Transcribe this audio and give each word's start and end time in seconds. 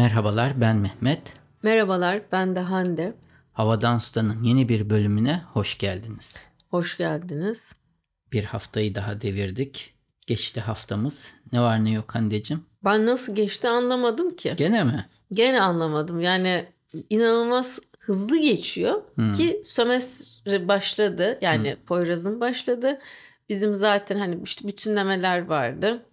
Merhabalar 0.00 0.60
ben 0.60 0.76
Mehmet. 0.76 1.34
Merhabalar 1.62 2.22
ben 2.32 2.56
de 2.56 2.60
Hande. 2.60 3.14
Havadan 3.52 3.98
Sudan'ın 3.98 4.42
yeni 4.42 4.68
bir 4.68 4.90
bölümüne 4.90 5.42
hoş 5.52 5.78
geldiniz. 5.78 6.46
Hoş 6.70 6.96
geldiniz. 6.96 7.72
Bir 8.32 8.44
haftayı 8.44 8.94
daha 8.94 9.20
devirdik. 9.20 9.94
Geçti 10.26 10.60
haftamız. 10.60 11.34
Ne 11.52 11.60
var 11.60 11.84
ne 11.84 11.90
yok 11.92 12.14
Hande'cim? 12.14 12.64
Ben 12.84 13.06
nasıl 13.06 13.34
geçti 13.34 13.68
anlamadım 13.68 14.36
ki. 14.36 14.54
Gene 14.56 14.84
mi? 14.84 15.06
Gene 15.32 15.60
anlamadım. 15.60 16.20
Yani 16.20 16.64
inanılmaz 17.10 17.78
hızlı 17.98 18.40
geçiyor 18.40 19.02
Hmm. 19.14 19.32
ki 19.32 19.60
sömestr 19.64 20.68
başladı. 20.68 21.38
Yani 21.40 21.76
Poyraz'ın 21.86 22.40
başladı. 22.40 22.98
Bizim 23.48 23.74
zaten 23.74 24.18
hani 24.18 24.38
işte 24.44 24.68
bütünlemeler 24.68 25.46
vardı. 25.46 26.06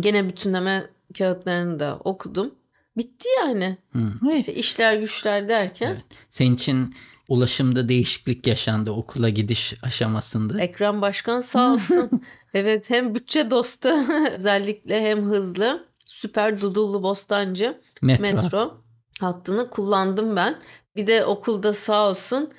Gene 0.00 0.28
bütünleme 0.28 0.84
kağıtlarını 1.18 1.80
da 1.80 1.96
okudum. 2.04 2.54
Bitti 3.00 3.28
yani. 3.38 3.76
Hı. 3.92 4.32
İşte 4.36 4.54
işler 4.54 4.94
güçler 4.94 5.48
derken 5.48 5.92
Evet. 5.92 6.04
Senin 6.30 6.54
için 6.54 6.94
ulaşımda 7.28 7.88
değişiklik 7.88 8.46
yaşandı 8.46 8.90
okula 8.90 9.28
gidiş 9.28 9.74
aşamasında. 9.82 10.60
Ekrem 10.60 11.02
Başkan 11.02 11.40
sağ 11.40 11.72
olsun. 11.72 12.10
evet 12.54 12.90
hem 12.90 13.14
bütçe 13.14 13.50
dostu 13.50 13.88
özellikle 14.34 15.02
hem 15.02 15.24
hızlı. 15.24 15.86
Süper 16.06 16.60
Dudullu 16.60 17.02
Bostancı 17.02 17.78
Metro. 18.02 18.22
metro 18.22 18.80
hattını 19.20 19.70
kullandım 19.70 20.36
ben. 20.36 20.56
Bir 20.96 21.06
de 21.06 21.24
okulda 21.24 21.72
sağ 21.74 22.10
olsun 22.10 22.50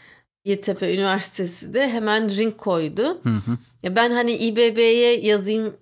Yeditepe 0.45 0.93
Üniversitesi 0.95 1.73
de 1.73 1.89
hemen 1.89 2.35
ring 2.35 2.57
koydu. 2.57 3.03
Hı 3.23 3.29
hı. 3.29 3.57
Ya 3.83 3.95
ben 3.95 4.11
hani 4.11 4.31
İBB'ye 4.31 5.19
yazayım 5.21 5.75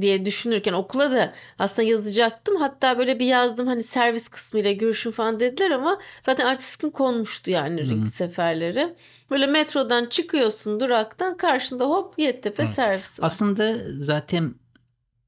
diye 0.00 0.26
düşünürken 0.26 0.72
okula 0.72 1.12
da 1.12 1.32
aslında 1.58 1.88
yazacaktım. 1.88 2.56
Hatta 2.56 2.98
böyle 2.98 3.18
bir 3.18 3.26
yazdım 3.26 3.66
hani 3.66 3.82
servis 3.82 4.28
kısmıyla 4.28 4.72
görüşün 4.72 5.10
falan 5.10 5.40
dediler 5.40 5.70
ama 5.70 6.00
zaten 6.22 6.46
ertesi 6.46 6.78
gün 6.78 6.90
konmuştu 6.90 7.50
yani 7.50 7.88
ring 7.88 8.06
Hı. 8.06 8.10
seferleri. 8.10 8.96
Böyle 9.30 9.46
metrodan 9.46 10.06
çıkıyorsun 10.06 10.80
duraktan 10.80 11.36
karşında 11.36 11.84
hop 11.84 12.18
Yeditepe 12.18 12.62
Evet. 12.62 12.72
servisi 12.74 13.22
var. 13.22 13.26
Aslında 13.26 13.74
zaten 13.98 14.54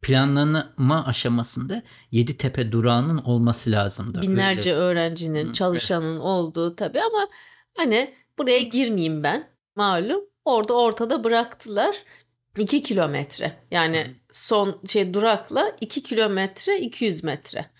planlanma 0.03 1.07
aşamasında 1.07 1.83
Yeditepe 2.11 2.73
durağının 2.73 3.19
olması 3.19 3.71
lazımdı. 3.71 4.23
Binlerce 4.23 4.75
Öyle. 4.75 4.83
öğrencinin, 4.83 5.53
çalışanın 5.53 6.19
olduğu 6.19 6.77
tabii 6.77 7.01
ama 7.01 7.29
hani 7.77 8.15
buraya 8.39 8.59
girmeyeyim 8.63 9.23
ben 9.23 9.49
malum. 9.77 10.21
Orada 10.45 10.75
ortada 10.75 11.25
bıraktılar. 11.25 11.97
2 12.59 12.83
kilometre. 12.83 13.57
Yani 13.71 14.07
son 14.37 14.81
şey 14.87 15.15
durakla 15.15 15.77
2 15.81 16.03
kilometre 16.03 16.79
200 16.79 17.25
metre. 17.25 17.71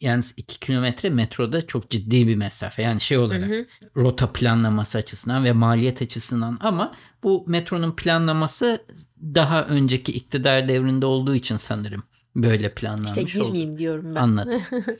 Yani 0.00 0.24
2 0.36 0.60
kilometre 0.60 1.10
metroda 1.10 1.66
çok 1.66 1.90
ciddi 1.90 2.26
bir 2.26 2.36
mesafe. 2.36 2.82
Yani 2.82 3.00
şey 3.00 3.18
Hı 3.18 3.22
olarak 3.22 3.50
hı. 3.50 3.66
rota 3.96 4.32
planlaması 4.32 4.98
açısından 4.98 5.44
ve 5.44 5.52
maliyet 5.52 6.02
açısından 6.02 6.58
ama 6.60 6.94
bu 7.22 7.44
metronun 7.46 7.96
planlaması 7.96 8.84
daha 9.20 9.64
önceki 9.64 10.12
iktidar 10.12 10.68
devrinde 10.68 11.06
olduğu 11.06 11.34
için 11.34 11.56
sanırım 11.56 12.02
böyle 12.36 12.74
planlanmış 12.74 13.10
İşte 13.10 13.40
oldu. 13.40 13.46
girmeyeyim 13.46 13.78
diyorum 13.78 14.14
ben. 14.14 14.20
Anladım. 14.20 14.62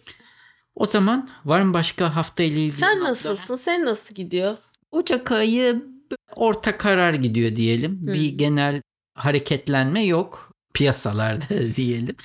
O 0.74 0.86
zaman 0.86 1.28
var 1.44 1.60
mı 1.60 1.74
başka 1.74 2.16
hafta 2.16 2.42
ile 2.42 2.54
ilgili? 2.54 2.72
Sen 2.72 3.00
nasılsın? 3.00 3.56
Sen 3.56 3.84
nasıl 3.84 4.14
gidiyor? 4.14 4.56
Ocak 4.90 5.32
ayı 5.32 5.84
orta 6.36 6.78
karar 6.78 7.14
gidiyor 7.14 7.56
diyelim. 7.56 8.02
Hı. 8.06 8.12
Bir 8.12 8.28
genel 8.38 8.82
hareketlenme 9.14 10.04
yok 10.04 10.49
piyasalarda 10.74 11.74
diyelim. 11.76 12.16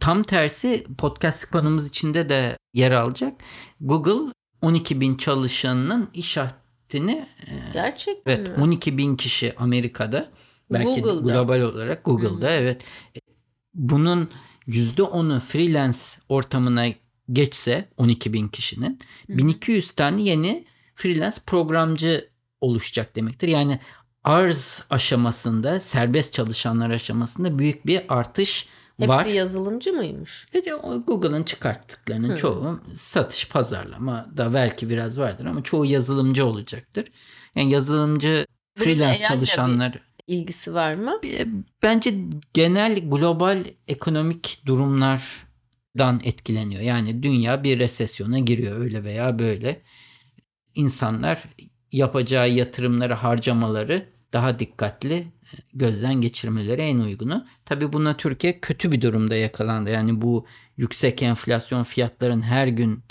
Tam 0.00 0.22
tersi 0.22 0.86
podcast 0.98 1.44
konumuz 1.50 1.86
içinde 1.88 2.28
de 2.28 2.58
yer 2.74 2.92
alacak. 2.92 3.40
Google 3.80 4.32
12 4.62 5.00
bin 5.00 5.16
çalışanının 5.16 6.08
iş 6.14 6.36
hattını 6.36 7.28
e, 7.46 7.52
Gerçekten 7.72 8.32
evet 8.32 8.58
mi? 8.58 8.64
12 8.64 8.98
bin 8.98 9.16
kişi 9.16 9.54
Amerika'da 9.58 10.30
belki 10.72 11.02
Google'da. 11.02 11.32
global 11.32 11.60
olarak 11.60 12.04
Google'da 12.04 12.46
Hı. 12.46 12.50
evet 12.50 12.82
bunun 13.74 14.30
%10'u 14.68 15.40
freelance 15.40 15.98
ortamına 16.28 16.86
geçse 17.32 17.88
12 17.96 18.32
bin 18.32 18.48
kişinin 18.48 18.98
Hı. 19.26 19.38
1200 19.38 19.92
tane 19.92 20.22
yeni 20.22 20.64
freelance 20.94 21.36
programcı 21.46 22.28
oluşacak 22.60 23.16
demektir. 23.16 23.48
Yani 23.48 23.80
arz 24.26 24.82
aşamasında 24.90 25.80
serbest 25.80 26.32
çalışanlar 26.32 26.90
aşamasında 26.90 27.58
büyük 27.58 27.86
bir 27.86 28.02
artış 28.08 28.68
Hepsi 28.98 29.08
var. 29.08 29.24
yazılımcı 29.24 29.92
mıymış? 29.92 30.46
O 30.82 31.00
Google'ın 31.00 31.42
çıkarttıklarının 31.42 32.28
Hı. 32.28 32.36
çoğu 32.36 32.80
satış, 32.96 33.48
pazarlama 33.48 34.26
da 34.36 34.54
belki 34.54 34.90
biraz 34.90 35.18
vardır 35.18 35.44
ama 35.46 35.62
çoğu 35.62 35.84
yazılımcı 35.84 36.46
olacaktır. 36.46 37.08
Yani 37.54 37.70
yazılımcı 37.70 38.46
freelance 38.78 39.18
çalışanlar 39.22 39.98
İlgisi 40.26 40.74
var 40.74 40.94
mı? 40.94 41.20
e, 41.24 41.46
bence 41.82 42.14
genel 42.54 43.10
global 43.10 43.64
ekonomik 43.88 44.62
durumlardan 44.66 46.20
etkileniyor. 46.24 46.82
Yani 46.82 47.22
dünya 47.22 47.64
bir 47.64 47.78
resesyona 47.78 48.38
giriyor 48.38 48.80
öyle 48.80 49.04
veya 49.04 49.38
böyle. 49.38 49.82
İnsanlar 50.74 51.42
yapacağı 51.92 52.50
yatırımları, 52.50 53.14
harcamaları 53.14 54.15
daha 54.36 54.58
dikkatli 54.58 55.14
e, 55.14 55.56
gözden 55.74 56.14
geçirmeleri 56.14 56.80
en 56.80 56.98
uygunu. 56.98 57.46
Tabii 57.64 57.92
buna 57.92 58.16
Türkiye 58.16 58.60
kötü 58.60 58.92
bir 58.92 59.00
durumda 59.00 59.36
yakalandı. 59.36 59.90
Yani 59.90 60.22
bu 60.22 60.46
yüksek 60.76 61.22
enflasyon 61.22 61.82
fiyatların 61.84 62.42
her 62.42 62.66
gün 62.66 63.02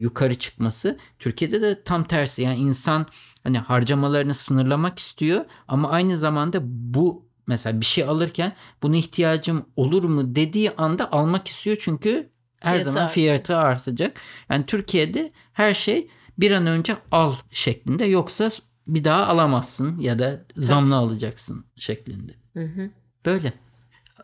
yukarı 0.00 0.34
çıkması 0.34 0.98
Türkiye'de 1.18 1.62
de 1.62 1.82
tam 1.84 2.04
tersi. 2.04 2.42
Yani 2.42 2.56
insan 2.56 3.06
hani 3.44 3.58
harcamalarını 3.58 4.34
sınırlamak 4.34 4.98
istiyor 4.98 5.44
ama 5.68 5.90
aynı 5.90 6.16
zamanda 6.16 6.58
bu 6.64 7.28
mesela 7.46 7.80
bir 7.80 7.86
şey 7.86 8.04
alırken 8.04 8.52
bunu 8.82 8.96
ihtiyacım 8.96 9.66
olur 9.76 10.04
mu 10.04 10.34
dediği 10.34 10.70
anda 10.76 11.12
almak 11.12 11.48
istiyor 11.48 11.76
çünkü 11.80 12.30
her 12.60 12.72
Fiyatı 12.72 12.84
zaman 12.84 13.04
artacak. 13.04 13.14
fiyatı 13.14 13.56
artacak. 13.56 14.20
Yani 14.50 14.66
Türkiye'de 14.66 15.32
her 15.52 15.74
şey 15.74 16.08
bir 16.38 16.50
an 16.52 16.66
önce 16.66 16.96
al 17.12 17.32
şeklinde 17.50 18.04
yoksa 18.04 18.50
bir 18.94 19.04
daha 19.04 19.26
alamazsın 19.26 19.98
ya 19.98 20.18
da 20.18 20.44
zamlı 20.56 20.96
alacaksın 20.96 21.64
şeklinde. 21.76 22.32
Hı 22.52 22.64
hı. 22.64 22.90
Böyle. 23.26 23.52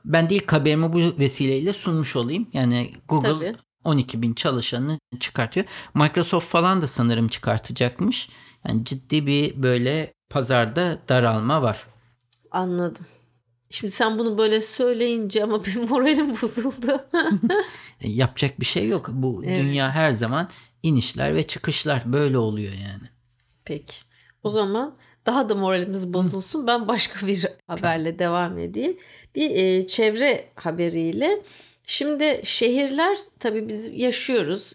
Ben 0.05 0.31
de 0.31 0.35
ilk 0.35 0.53
haberimi 0.53 0.93
bu 0.93 1.19
vesileyle 1.19 1.73
sunmuş 1.73 2.17
olayım. 2.17 2.49
Yani 2.53 2.93
Google 3.09 3.33
Tabii. 3.33 3.57
12 3.85 4.23
bin 4.23 4.35
çalışanını 4.35 4.99
çıkartıyor. 5.21 5.67
Microsoft 5.95 6.49
falan 6.49 6.83
da 6.83 6.87
sanırım 6.87 7.29
çıkartacakmış. 7.29 8.29
Yani 8.69 8.85
ciddi 8.85 9.27
bir 9.27 9.63
böyle 9.63 10.15
pazarda 10.31 10.99
daralma 11.09 11.63
var. 11.63 11.87
Anladım. 12.51 13.07
Şimdi 13.71 13.91
sen 13.93 14.19
bunu 14.19 14.39
böyle 14.39 14.61
söyleyince 14.61 15.45
ama 15.45 15.65
benim 15.65 15.89
moralim 15.89 16.31
bozuldu. 16.43 17.01
E, 18.01 18.11
yapacak 18.11 18.61
bir 18.61 18.67
şey 18.67 18.89
yok. 18.89 19.09
Bu 19.13 19.43
Evet. 19.45 19.65
dünya 19.65 19.91
her 19.91 20.13
zaman 20.13 20.49
inişler 20.83 21.35
ve 21.35 21.47
çıkışlar 21.47 22.13
böyle 22.13 22.39
oluyor 22.39 22.73
yani. 22.73 23.11
Peki. 23.65 24.06
O 24.47 24.51
zaman 24.51 24.95
daha 25.27 25.49
da 25.49 25.55
moralimiz 25.55 26.13
bozulsun. 26.13 26.67
Ben 26.67 26.89
başka 26.89 27.27
bir 27.27 27.47
haberle 27.67 28.19
devam 28.19 28.59
edeyim. 28.59 28.97
Bir 29.35 29.51
e, 29.51 29.87
çevre 29.87 30.45
haberiyle. 30.55 31.43
Şimdi 31.87 32.41
şehirler 32.45 33.19
tabii 33.41 33.69
biz 33.69 33.91
yaşıyoruz. 33.93 34.73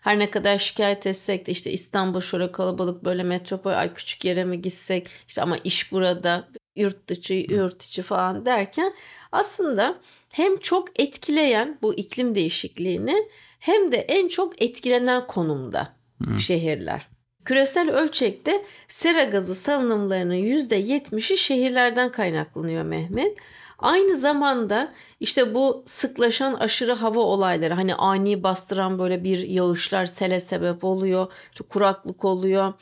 Her 0.00 0.18
ne 0.18 0.30
kadar 0.30 0.58
şikayet 0.58 1.06
etsek 1.06 1.46
de 1.46 1.52
işte 1.52 1.70
İstanbul 1.70 2.20
şöyle 2.20 2.52
kalabalık 2.52 3.04
böyle 3.04 3.22
metropol 3.22 3.70
ay 3.70 3.94
küçük 3.94 4.24
yere 4.24 4.44
mi 4.44 4.62
gitsek 4.62 5.08
işte 5.28 5.42
ama 5.42 5.56
iş 5.64 5.92
burada 5.92 6.48
yurt 6.76 7.08
dışı 7.08 7.34
yurt 7.34 7.82
içi 7.82 8.02
falan 8.02 8.46
derken 8.46 8.94
aslında 9.32 10.00
hem 10.28 10.56
çok 10.58 11.00
etkileyen 11.00 11.78
bu 11.82 11.94
iklim 11.94 12.34
değişikliğini 12.34 13.28
hem 13.58 13.92
de 13.92 13.96
en 13.96 14.28
çok 14.28 14.62
etkilenen 14.62 15.26
konumda 15.26 15.92
Hı. 16.24 16.40
şehirler. 16.40 17.13
Küresel 17.44 17.90
ölçekte 17.90 18.64
sera 18.88 19.24
gazı 19.24 19.54
salınımlarının 19.54 20.34
%70'i 20.34 21.36
şehirlerden 21.36 22.12
kaynaklanıyor 22.12 22.84
Mehmet. 22.84 23.38
Aynı 23.78 24.16
zamanda 24.16 24.92
işte 25.20 25.54
bu 25.54 25.82
sıklaşan 25.86 26.54
aşırı 26.54 26.92
hava 26.92 27.20
olayları 27.20 27.74
hani 27.74 27.94
ani 27.94 28.42
bastıran 28.42 28.98
böyle 28.98 29.24
bir 29.24 29.48
yağışlar 29.48 30.06
sele 30.06 30.40
sebep 30.40 30.84
oluyor. 30.84 31.32
işte 31.52 31.64
kuraklık 31.64 32.24
oluyor. 32.24 32.72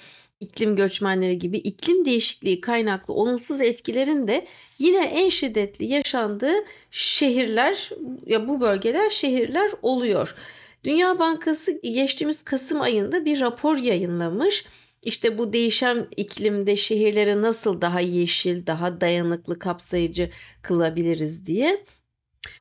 iklim 0.40 0.76
göçmenleri 0.76 1.38
gibi 1.38 1.58
iklim 1.58 2.04
değişikliği 2.04 2.60
kaynaklı 2.60 3.14
olumsuz 3.14 3.60
etkilerin 3.60 4.28
de 4.28 4.46
yine 4.78 5.04
en 5.04 5.28
şiddetli 5.28 5.84
yaşandığı 5.84 6.54
şehirler 6.90 7.90
ya 8.26 8.48
bu 8.48 8.60
bölgeler 8.60 9.10
şehirler 9.10 9.70
oluyor. 9.82 10.34
Dünya 10.84 11.18
Bankası 11.18 11.80
geçtiğimiz 11.82 12.42
Kasım 12.42 12.80
ayında 12.80 13.24
bir 13.24 13.40
rapor 13.40 13.76
yayınlamış. 13.76 14.64
İşte 15.04 15.38
bu 15.38 15.52
değişen 15.52 16.06
iklimde 16.16 16.76
şehirleri 16.76 17.42
nasıl 17.42 17.80
daha 17.80 18.00
yeşil, 18.00 18.66
daha 18.66 19.00
dayanıklı, 19.00 19.58
kapsayıcı 19.58 20.30
kılabiliriz 20.62 21.46
diye. 21.46 21.84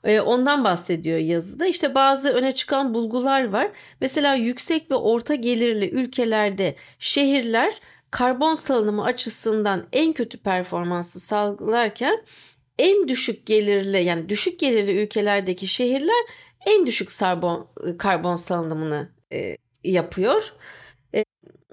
E, 0.03 0.21
ondan 0.21 0.63
bahsediyor 0.63 1.17
yazıda. 1.17 1.65
İşte 1.65 1.95
bazı 1.95 2.29
öne 2.29 2.51
çıkan 2.51 2.93
bulgular 2.93 3.49
var. 3.49 3.71
Mesela 4.01 4.35
yüksek 4.35 4.91
ve 4.91 4.95
orta 4.95 5.35
gelirli 5.35 5.89
ülkelerde 5.89 6.75
şehirler 6.99 7.73
karbon 8.11 8.55
salınımı 8.55 9.03
açısından 9.03 9.87
en 9.93 10.13
kötü 10.13 10.37
performansı 10.37 11.19
sağlarken 11.19 12.23
en 12.79 13.07
düşük 13.07 13.45
gelirli 13.45 14.03
yani 14.03 14.29
düşük 14.29 14.59
gelirli 14.59 15.03
ülkelerdeki 15.03 15.67
şehirler 15.67 16.25
en 16.65 16.87
düşük 16.87 17.11
karbon, 17.19 17.67
karbon 17.97 18.35
salınımını 18.35 19.09
e, 19.33 19.57
yapıyor. 19.83 20.53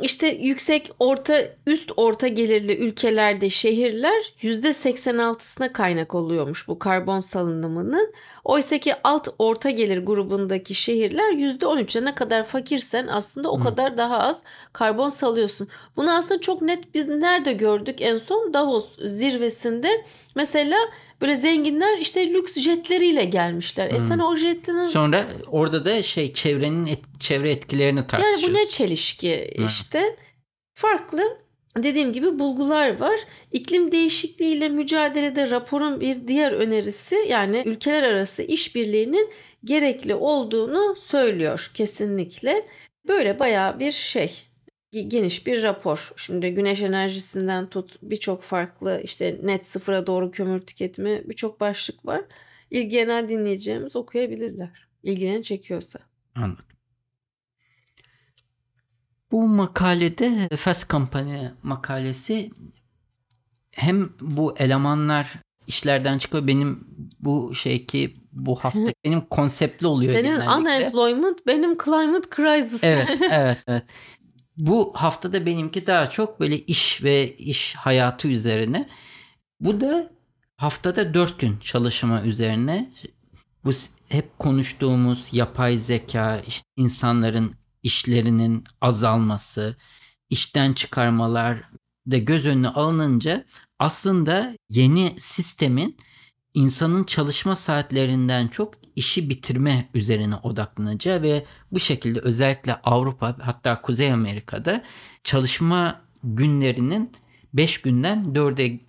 İşte 0.02 0.26
yüksek 0.26 0.90
orta 0.98 1.44
üst 1.66 1.92
orta 1.96 2.28
gelirli 2.28 2.76
ülkelerde 2.76 3.50
şehirler 3.50 4.34
%86'sına 4.42 5.72
kaynak 5.72 6.14
oluyormuş 6.14 6.68
bu 6.68 6.78
karbon 6.78 7.20
salınımının. 7.20 8.14
Oysa 8.48 8.78
ki 8.78 8.94
alt 9.04 9.28
orta 9.38 9.70
gelir 9.70 9.98
grubundaki 9.98 10.74
şehirler 10.74 11.32
%13'e 11.32 12.04
ne 12.04 12.14
kadar 12.14 12.44
fakirsen 12.44 13.06
aslında 13.06 13.50
o 13.50 13.56
hmm. 13.56 13.64
kadar 13.64 13.98
daha 13.98 14.18
az 14.18 14.42
karbon 14.72 15.08
salıyorsun. 15.08 15.68
Bunu 15.96 16.14
aslında 16.14 16.40
çok 16.40 16.62
net 16.62 16.94
biz 16.94 17.08
nerede 17.08 17.52
gördük 17.52 18.00
en 18.00 18.18
son 18.18 18.54
Davos 18.54 18.98
zirvesinde 18.98 20.04
mesela 20.34 20.76
Böyle 21.20 21.36
zenginler 21.36 21.98
işte 21.98 22.28
lüks 22.28 22.58
jetleriyle 22.58 23.24
gelmişler. 23.24 23.90
Hmm. 23.90 23.96
E 23.96 24.00
sen 24.00 24.18
o 24.18 24.36
jetinin... 24.36 24.86
Sonra 24.86 25.24
orada 25.46 25.84
da 25.84 26.02
şey 26.02 26.32
çevrenin 26.32 26.86
et, 26.86 27.00
çevre 27.20 27.50
etkilerini 27.50 28.06
tartışıyoruz. 28.06 28.42
Yani 28.42 28.54
bu 28.54 28.58
ne 28.58 28.66
çelişki 28.66 29.50
hmm. 29.56 29.66
işte. 29.66 30.16
Farklı 30.74 31.38
dediğim 31.82 32.12
gibi 32.12 32.38
bulgular 32.38 32.98
var. 32.98 33.20
İklim 33.52 33.92
değişikliğiyle 33.92 34.68
mücadelede 34.68 35.50
raporun 35.50 36.00
bir 36.00 36.28
diğer 36.28 36.52
önerisi 36.52 37.14
yani 37.28 37.62
ülkeler 37.66 38.02
arası 38.02 38.42
işbirliğinin 38.42 39.30
gerekli 39.64 40.14
olduğunu 40.14 40.96
söylüyor 40.96 41.70
kesinlikle. 41.74 42.68
Böyle 43.08 43.38
bayağı 43.38 43.80
bir 43.80 43.92
şey 43.92 44.48
geniş 44.92 45.46
bir 45.46 45.62
rapor. 45.62 46.12
Şimdi 46.16 46.54
güneş 46.54 46.82
enerjisinden 46.82 47.66
tut 47.70 47.98
birçok 48.02 48.42
farklı 48.42 49.00
işte 49.04 49.38
net 49.42 49.66
sıfıra 49.66 50.06
doğru 50.06 50.30
kömür 50.30 50.60
tüketimi 50.60 51.22
birçok 51.24 51.60
başlık 51.60 52.06
var. 52.06 52.20
İlgilenen 52.70 53.28
dinleyeceğimiz 53.28 53.96
okuyabilirler. 53.96 54.88
İlgileni 55.02 55.42
çekiyorsa. 55.42 55.98
Anladım. 56.34 56.64
Bu 59.32 59.48
makalede 59.48 60.48
Fast 60.56 60.90
Company 60.90 61.48
makalesi 61.62 62.50
hem 63.72 64.12
bu 64.20 64.54
elemanlar 64.58 65.34
işlerden 65.66 66.18
çıkıyor. 66.18 66.46
Benim 66.46 66.88
bu 67.20 67.54
şey 67.54 67.86
ki 67.86 68.12
bu 68.32 68.56
hafta 68.56 68.92
benim 69.04 69.20
konseptli 69.20 69.86
oluyor 69.86 70.12
Senin 70.12 70.22
genellikle. 70.22 70.50
unemployment 70.50 71.46
benim 71.46 71.78
climate 71.78 72.28
crisis. 72.36 72.84
Evet, 72.84 73.18
evet, 73.30 73.64
evet 73.66 73.84
bu 74.58 74.92
haftada 74.94 75.46
benimki 75.46 75.86
daha 75.86 76.10
çok 76.10 76.40
böyle 76.40 76.58
iş 76.58 77.02
ve 77.04 77.36
iş 77.36 77.74
hayatı 77.74 78.28
üzerine. 78.28 78.88
Bu 79.60 79.80
da 79.80 80.10
haftada 80.56 81.14
dört 81.14 81.38
gün 81.38 81.58
çalışma 81.58 82.22
üzerine. 82.22 82.92
Bu 83.64 83.70
hep 84.08 84.38
konuştuğumuz 84.38 85.28
yapay 85.32 85.78
zeka, 85.78 86.42
işte 86.46 86.66
insanların 86.76 87.54
işlerinin 87.82 88.64
azalması, 88.80 89.76
işten 90.30 90.72
çıkarmalar 90.72 91.64
da 92.10 92.18
göz 92.18 92.46
önüne 92.46 92.68
alınınca 92.68 93.44
aslında 93.78 94.54
yeni 94.70 95.14
sistemin 95.18 95.96
insanın 96.54 97.04
çalışma 97.04 97.56
saatlerinden 97.56 98.48
çok 98.48 98.74
işi 98.96 99.30
bitirme 99.30 99.88
üzerine 99.94 100.36
odaklanacağı 100.36 101.22
ve 101.22 101.44
bu 101.72 101.80
şekilde 101.80 102.20
özellikle 102.20 102.74
Avrupa 102.74 103.36
hatta 103.42 103.82
Kuzey 103.82 104.12
Amerika'da 104.12 104.84
çalışma 105.24 106.00
günlerinin 106.24 107.12
5 107.54 107.80
günden 107.80 108.24
4'e 108.24 108.80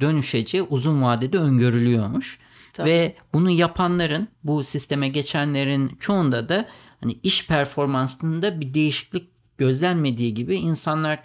dönüşeceği 0.00 0.62
uzun 0.62 1.02
vadede 1.02 1.38
öngörülüyormuş. 1.38 2.38
Tabii. 2.72 2.90
Ve 2.90 3.16
bunu 3.32 3.50
yapanların 3.50 4.28
bu 4.44 4.64
sisteme 4.64 5.08
geçenlerin 5.08 5.96
çoğunda 6.00 6.48
da 6.48 6.68
hani 7.00 7.18
iş 7.22 7.46
performansında 7.46 8.60
bir 8.60 8.74
değişiklik 8.74 9.28
gözlenmediği 9.58 10.34
gibi 10.34 10.56
insanlar 10.56 11.24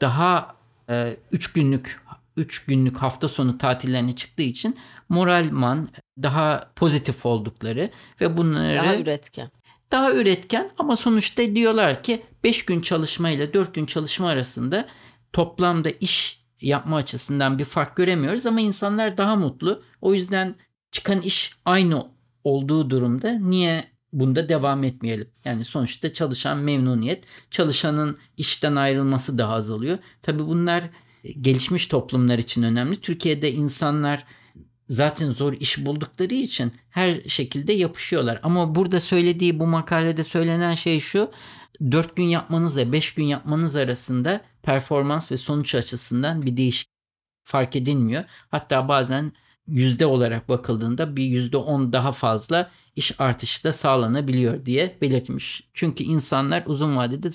daha 0.00 0.56
3 1.32 1.48
e, 1.48 1.50
günlük 1.54 2.00
3 2.36 2.64
günlük 2.64 2.96
hafta 2.96 3.28
sonu 3.28 3.58
tatillerine 3.58 4.16
çıktığı 4.16 4.42
için 4.42 4.76
moralman 5.08 5.88
daha 6.22 6.70
pozitif 6.76 7.26
oldukları 7.26 7.90
ve 8.20 8.36
bunları 8.36 8.76
daha 8.76 8.96
üretken. 8.96 9.48
Daha 9.92 10.14
üretken 10.14 10.70
ama 10.78 10.96
sonuçta 10.96 11.54
diyorlar 11.54 12.02
ki 12.02 12.22
5 12.44 12.64
gün 12.64 12.80
çalışma 12.80 13.30
ile 13.30 13.54
4 13.54 13.74
gün 13.74 13.86
çalışma 13.86 14.28
arasında 14.28 14.88
toplamda 15.32 15.90
iş 15.90 16.44
yapma 16.60 16.96
açısından 16.96 17.58
bir 17.58 17.64
fark 17.64 17.96
göremiyoruz 17.96 18.46
ama 18.46 18.60
insanlar 18.60 19.16
daha 19.16 19.36
mutlu. 19.36 19.82
O 20.00 20.14
yüzden 20.14 20.54
çıkan 20.90 21.20
iş 21.20 21.52
aynı 21.64 22.06
olduğu 22.44 22.90
durumda 22.90 23.30
niye 23.30 23.93
bunda 24.14 24.48
devam 24.48 24.84
etmeyelim? 24.84 25.28
Yani 25.44 25.64
sonuçta 25.64 26.12
çalışan 26.12 26.58
memnuniyet, 26.58 27.24
çalışanın 27.50 28.18
işten 28.36 28.74
ayrılması 28.74 29.38
daha 29.38 29.54
azalıyor. 29.54 29.98
Tabii 30.22 30.46
bunlar 30.46 30.84
gelişmiş 31.40 31.86
toplumlar 31.86 32.38
için 32.38 32.62
önemli. 32.62 32.96
Türkiye'de 32.96 33.52
insanlar 33.52 34.24
zaten 34.88 35.30
zor 35.30 35.52
iş 35.52 35.86
buldukları 35.86 36.34
için 36.34 36.72
her 36.90 37.20
şekilde 37.20 37.72
yapışıyorlar. 37.72 38.40
Ama 38.42 38.74
burada 38.74 39.00
söylediği 39.00 39.60
bu 39.60 39.66
makalede 39.66 40.24
söylenen 40.24 40.74
şey 40.74 41.00
şu. 41.00 41.30
4 41.90 42.16
gün 42.16 42.24
yapmanızla 42.24 42.92
5 42.92 43.14
gün 43.14 43.24
yapmanız 43.24 43.76
arasında 43.76 44.40
performans 44.62 45.32
ve 45.32 45.36
sonuç 45.36 45.74
açısından 45.74 46.46
bir 46.46 46.56
değişik 46.56 46.88
fark 47.44 47.76
edilmiyor. 47.76 48.24
Hatta 48.50 48.88
bazen 48.88 49.32
yüzde 49.66 50.06
olarak 50.06 50.48
bakıldığında 50.48 51.16
bir 51.16 51.24
yüzde 51.24 51.56
on 51.56 51.92
daha 51.92 52.12
fazla 52.12 52.70
iş 52.96 53.20
artışı 53.20 53.64
da 53.64 53.72
sağlanabiliyor 53.72 54.66
diye 54.66 54.98
belirtmiş. 55.00 55.68
Çünkü 55.74 56.04
insanlar 56.04 56.62
uzun 56.66 56.96
vadede 56.96 57.30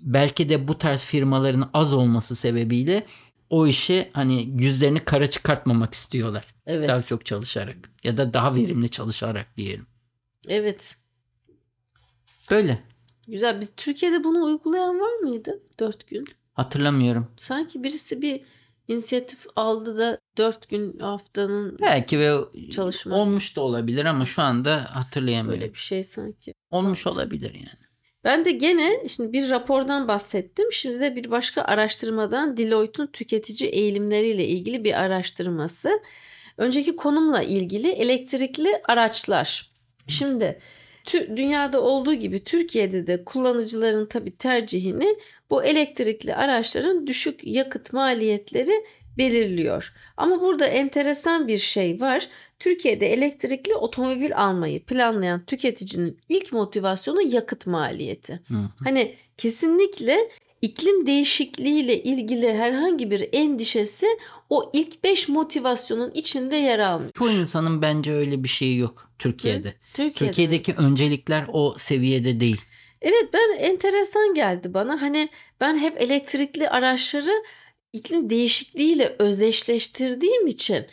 belki 0.00 0.48
de 0.48 0.68
bu 0.68 0.78
tarz 0.78 1.02
firmaların 1.02 1.70
az 1.74 1.94
olması 1.94 2.36
sebebiyle 2.36 3.06
o 3.50 3.66
işi 3.66 4.10
hani 4.12 4.54
yüzlerini 4.62 5.00
kara 5.00 5.30
çıkartmamak 5.30 5.94
istiyorlar. 5.94 6.54
Evet. 6.66 6.88
Daha 6.88 7.02
çok 7.02 7.26
çalışarak 7.26 7.90
ya 8.04 8.16
da 8.16 8.34
daha 8.34 8.54
verimli 8.54 8.88
çalışarak 8.88 9.56
diyelim. 9.56 9.86
Evet. 10.48 10.96
Böyle. 12.50 12.82
Güzel. 13.28 13.60
Biz 13.60 13.72
Türkiye'de 13.76 14.24
bunu 14.24 14.44
uygulayan 14.44 15.00
var 15.00 15.16
mıydı? 15.22 15.62
Dört 15.80 16.06
gün. 16.08 16.26
Hatırlamıyorum. 16.52 17.26
Sanki 17.36 17.82
birisi 17.82 18.22
bir 18.22 18.40
inisiyatif 18.88 19.46
aldı 19.56 19.98
da 19.98 20.18
dört 20.38 20.68
gün 20.68 20.98
haftanın 20.98 21.78
belki 21.80 22.20
ve 22.20 22.32
çalışma 22.70 23.16
olmuş 23.16 23.56
da 23.56 23.60
olabilir 23.60 24.04
ama 24.04 24.24
şu 24.24 24.42
anda 24.42 24.96
hatırlayamıyorum. 24.96 25.60
Böyle 25.60 25.74
bir 25.74 25.78
şey 25.78 26.04
sanki. 26.04 26.54
Olmuş 26.70 27.06
olabilir 27.06 27.54
yani. 27.54 27.88
Ben 28.24 28.44
de 28.44 28.50
gene 28.50 29.08
şimdi 29.08 29.32
bir 29.32 29.50
rapordan 29.50 30.08
bahsettim. 30.08 30.72
Şimdi 30.72 31.00
de 31.00 31.16
bir 31.16 31.30
başka 31.30 31.62
araştırmadan 31.62 32.56
Deloitte'un 32.56 33.06
tüketici 33.06 33.70
eğilimleriyle 33.70 34.46
ilgili 34.46 34.84
bir 34.84 35.00
araştırması. 35.00 36.00
Önceki 36.56 36.96
konumla 36.96 37.42
ilgili 37.42 37.88
elektrikli 37.88 38.82
araçlar. 38.88 39.70
Şimdi 40.08 40.58
dünyada 41.12 41.82
olduğu 41.82 42.14
gibi 42.14 42.44
Türkiye'de 42.44 43.06
de 43.06 43.24
kullanıcıların 43.24 44.06
tabi 44.06 44.36
tercihini 44.36 45.16
bu 45.50 45.64
elektrikli 45.64 46.34
araçların 46.34 47.06
düşük 47.06 47.44
yakıt 47.44 47.92
maliyetleri 47.92 48.84
belirliyor. 49.18 49.92
Ama 50.16 50.40
burada 50.40 50.66
enteresan 50.66 51.48
bir 51.48 51.58
şey 51.58 52.00
var. 52.00 52.28
Türkiye'de 52.58 53.12
elektrikli 53.12 53.74
otomobil 53.74 54.36
almayı 54.36 54.84
planlayan 54.84 55.44
tüketicinin 55.44 56.18
ilk 56.28 56.52
motivasyonu 56.52 57.22
yakıt 57.22 57.66
maliyeti. 57.66 58.40
Hı 58.48 58.54
hı. 58.54 58.68
Hani 58.84 59.14
kesinlikle 59.38 60.30
iklim 60.62 61.06
değişikliğiyle 61.06 62.02
ilgili 62.02 62.54
herhangi 62.54 63.10
bir 63.10 63.28
endişesi 63.32 64.06
o 64.50 64.70
ilk 64.72 65.04
5 65.04 65.28
motivasyonun 65.28 66.10
içinde 66.10 66.56
yer 66.56 66.78
almış. 66.78 67.10
Çoğu 67.14 67.30
insanın 67.30 67.82
bence 67.82 68.12
öyle 68.12 68.44
bir 68.44 68.48
şeyi 68.48 68.78
yok 68.78 69.07
Türkiye'de. 69.18 69.68
Hı? 69.68 69.74
Türkiye'de. 69.94 70.12
Türkiye'deki 70.32 70.74
öncelikler 70.74 71.44
o 71.52 71.74
seviyede 71.78 72.40
değil. 72.40 72.60
Evet 73.02 73.28
ben 73.32 73.58
enteresan 73.58 74.34
geldi 74.34 74.74
bana. 74.74 75.02
Hani 75.02 75.28
ben 75.60 75.78
hep 75.78 76.02
elektrikli 76.02 76.68
araçları 76.68 77.42
iklim 77.92 78.30
değişikliğiyle 78.30 79.16
özdeşleştirdiğim 79.18 80.46
için 80.46 80.86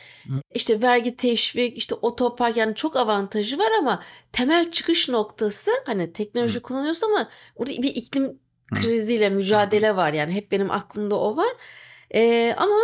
işte 0.54 0.82
vergi 0.82 1.18
teşvik, 1.18 1.78
işte 1.78 1.96
otopark 1.96 2.58
yani 2.58 2.76
çok 2.76 2.96
avantajı 2.96 3.58
var 3.58 3.72
ama 3.80 4.04
temel 4.32 4.72
çıkış 4.72 5.10
noktası 5.10 5.72
hani 5.86 6.14
teknoloji 6.14 6.60
kullanıyoruz 6.60 7.04
ama 7.04 7.30
burada 7.58 7.72
bir 7.72 7.96
iklim 7.96 8.40
kriziyle 8.76 9.30
mücadele 9.30 9.96
var 9.96 10.14
yani 10.14 10.34
hep 10.34 10.52
benim 10.52 10.72
aklımda 10.72 11.20
o 11.20 11.38
var. 11.38 11.54
Ee, 12.16 12.56
ama 12.58 12.78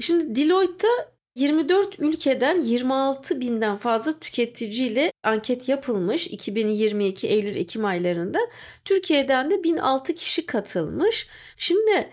şimdi 0.00 0.36
Deloitte'da 0.36 1.17
24 1.38 2.00
ülkeden 2.00 2.60
26 2.60 3.40
binden 3.40 3.76
fazla 3.76 4.18
tüketiciyle 4.18 5.12
anket 5.22 5.68
yapılmış 5.68 6.26
2022 6.26 7.28
Eylül-Ekim 7.28 7.84
aylarında. 7.84 8.38
Türkiye'den 8.84 9.50
de 9.50 9.64
1006 9.64 10.14
kişi 10.14 10.46
katılmış. 10.46 11.28
Şimdi 11.56 12.08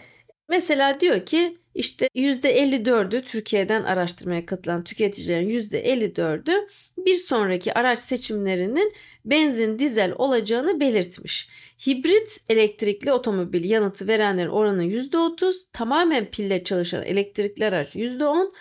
mesela 0.50 1.00
diyor 1.00 1.26
ki 1.26 1.58
işte 1.76 2.10
%54'ü 2.16 3.26
Türkiye'den 3.26 3.84
araştırmaya 3.84 4.46
katılan 4.46 4.84
tüketicilerin 4.84 5.50
%54'ü 5.50 6.68
bir 6.98 7.16
sonraki 7.16 7.74
araç 7.74 8.00
seçimlerinin 8.00 8.94
benzin 9.26 9.80
dizel 9.80 10.14
olacağını 10.16 10.80
belirtmiş. 10.80 11.50
Hibrit 11.88 12.42
elektrikli 12.50 13.12
otomobil 13.12 13.70
yanıtı 13.70 14.08
verenlerin 14.08 14.50
oranı 14.50 14.86
%30, 14.86 15.54
tamamen 15.74 16.26
pille 16.26 16.64
çalışan 16.64 17.04
elektrikli 17.04 17.66
araç 17.66 17.96
%10, 17.96 18.52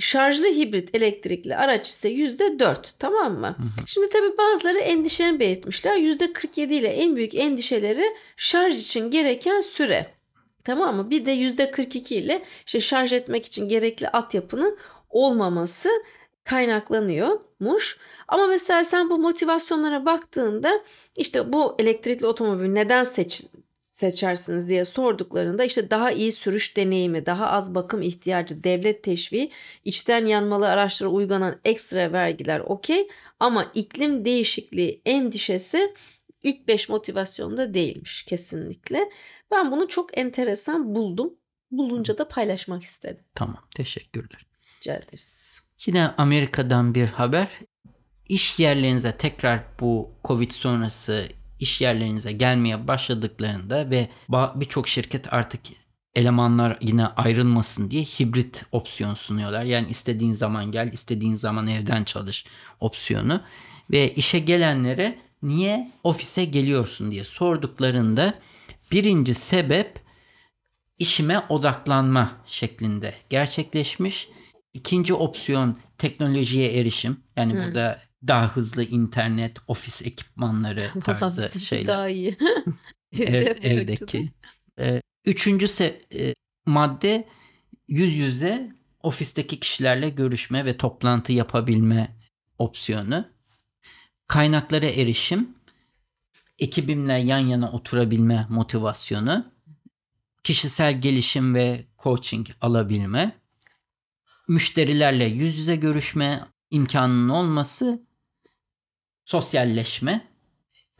şarjlı 0.00 0.46
hibrit 0.46 0.94
elektrikli 0.94 1.56
araç 1.56 1.88
ise 1.88 2.08
%4 2.08 2.76
tamam 2.98 3.38
mı? 3.38 3.46
Hı 3.46 3.62
hı. 3.62 3.86
Şimdi 3.86 4.08
tabii 4.08 4.38
bazıları 4.38 4.78
endişeni 4.78 5.40
belirtmişler. 5.40 5.96
%47 5.96 6.72
ile 6.72 6.88
en 6.88 7.16
büyük 7.16 7.34
endişeleri 7.34 8.04
şarj 8.36 8.76
için 8.76 9.10
gereken 9.10 9.60
süre. 9.60 10.06
Tamam 10.64 10.96
mı? 10.96 11.10
Bir 11.10 11.26
de 11.26 11.32
%42 11.34 12.14
ile 12.14 12.42
işte 12.66 12.80
şarj 12.80 13.12
etmek 13.12 13.46
için 13.46 13.68
gerekli 13.68 14.08
altyapının 14.08 14.78
olmaması 15.10 15.88
kaynaklanıyormuş. 16.44 17.98
Ama 18.28 18.46
mesela 18.46 18.84
sen 18.84 19.10
bu 19.10 19.18
motivasyonlara 19.18 20.06
baktığında 20.06 20.80
işte 21.16 21.52
bu 21.52 21.76
elektrikli 21.78 22.26
otomobil 22.26 22.68
neden 22.68 23.04
seç, 23.04 23.42
seçersiniz 24.00 24.68
diye 24.68 24.84
sorduklarında 24.84 25.64
işte 25.64 25.90
daha 25.90 26.10
iyi 26.10 26.32
sürüş 26.32 26.76
deneyimi, 26.76 27.26
daha 27.26 27.50
az 27.50 27.74
bakım 27.74 28.02
ihtiyacı, 28.02 28.64
devlet 28.64 29.02
teşviği, 29.02 29.50
içten 29.84 30.26
yanmalı 30.26 30.68
araçlara 30.68 31.10
uygulanan 31.10 31.56
ekstra 31.64 32.12
vergiler 32.12 32.60
okey 32.60 33.08
ama 33.40 33.66
iklim 33.74 34.24
değişikliği 34.24 35.02
endişesi 35.04 35.94
ilk 36.42 36.68
5 36.68 36.88
motivasyonda 36.88 37.74
değilmiş 37.74 38.22
kesinlikle. 38.22 39.10
Ben 39.50 39.72
bunu 39.72 39.88
çok 39.88 40.18
enteresan 40.18 40.94
buldum. 40.94 41.34
Bulunca 41.70 42.18
da 42.18 42.28
paylaşmak 42.28 42.82
istedim. 42.82 43.24
Tamam 43.34 43.64
teşekkürler. 43.74 44.46
Rica 44.78 44.94
ederiz. 44.94 45.28
Yine 45.86 46.06
Amerika'dan 46.18 46.94
bir 46.94 47.06
haber. 47.08 47.48
İş 48.28 48.58
yerlerinize 48.58 49.16
tekrar 49.16 49.64
bu 49.80 50.10
Covid 50.24 50.50
sonrası 50.50 51.28
iş 51.60 51.80
yerlerinize 51.80 52.32
gelmeye 52.32 52.88
başladıklarında 52.88 53.90
ve 53.90 54.08
birçok 54.30 54.88
şirket 54.88 55.32
artık 55.32 55.60
elemanlar 56.14 56.78
yine 56.80 57.06
ayrılmasın 57.06 57.90
diye 57.90 58.02
hibrit 58.02 58.64
opsiyon 58.72 59.14
sunuyorlar. 59.14 59.64
Yani 59.64 59.88
istediğin 59.88 60.32
zaman 60.32 60.72
gel, 60.72 60.92
istediğin 60.92 61.34
zaman 61.34 61.66
evden 61.66 62.04
çalış 62.04 62.44
opsiyonu 62.80 63.40
ve 63.90 64.14
işe 64.14 64.38
gelenlere 64.38 65.18
niye 65.42 65.92
ofise 66.04 66.44
geliyorsun 66.44 67.10
diye 67.10 67.24
sorduklarında 67.24 68.34
birinci 68.92 69.34
sebep 69.34 70.00
işime 70.98 71.38
odaklanma 71.48 72.32
şeklinde 72.46 73.14
gerçekleşmiş. 73.30 74.28
İkinci 74.74 75.14
opsiyon 75.14 75.78
teknolojiye 75.98 76.80
erişim. 76.80 77.20
Yani 77.36 77.52
hmm. 77.52 77.64
burada 77.64 78.00
daha 78.26 78.56
hızlı 78.56 78.84
internet, 78.84 79.56
ofis 79.66 80.02
ekipmanları 80.02 80.90
tarzı 81.04 81.60
şeyler. 81.60 81.86
Daha 81.86 82.08
iyi. 82.08 82.36
Ev, 83.12 83.56
evdeki. 83.62 84.30
Ee, 84.78 85.02
üçüncü 85.24 85.66
se- 85.66 86.16
e, 86.18 86.34
madde 86.66 87.28
yüz 87.88 88.16
yüze 88.16 88.72
ofisteki 89.02 89.60
kişilerle 89.60 90.10
görüşme 90.10 90.64
ve 90.64 90.76
toplantı 90.76 91.32
yapabilme 91.32 92.16
opsiyonu. 92.58 93.24
Kaynaklara 94.28 94.86
erişim, 94.86 95.54
ekibimle 96.58 97.12
yan 97.12 97.38
yana 97.38 97.72
oturabilme 97.72 98.46
motivasyonu, 98.50 99.52
kişisel 100.42 101.00
gelişim 101.00 101.54
ve 101.54 101.86
coaching 102.02 102.48
alabilme, 102.60 103.40
müşterilerle 104.48 105.24
yüz 105.24 105.58
yüze 105.58 105.76
görüşme 105.76 106.44
imkanının 106.70 107.28
olması, 107.28 108.02
sosyalleşme, 109.30 110.26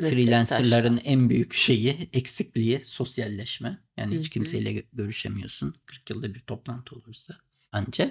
freelancerların 0.01 1.01
en 1.05 1.31
büyük 1.31 1.55
şeyi, 1.55 2.09
eksikliği 2.13 2.81
sosyalleşme. 2.85 3.79
Yani 3.97 4.19
hiç 4.19 4.29
kimseyle 4.29 4.85
görüşemiyorsun. 4.93 5.75
40 5.87 6.11
yılda 6.11 6.35
bir 6.35 6.41
toplantı 6.41 6.97
olursa 6.97 7.35
anca. 7.73 8.11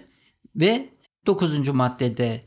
Ve 0.55 0.89
dokuzuncu 1.25 1.73
maddede 1.73 2.43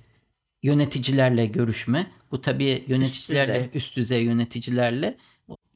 yöneticilerle 0.62 1.46
görüşme. 1.46 2.12
Bu 2.30 2.40
tabii 2.40 2.84
yöneticilerle 2.86 3.58
üst 3.58 3.66
düzey, 3.66 3.78
üst 3.78 3.96
düzey 3.96 4.24
yöneticilerle 4.24 5.18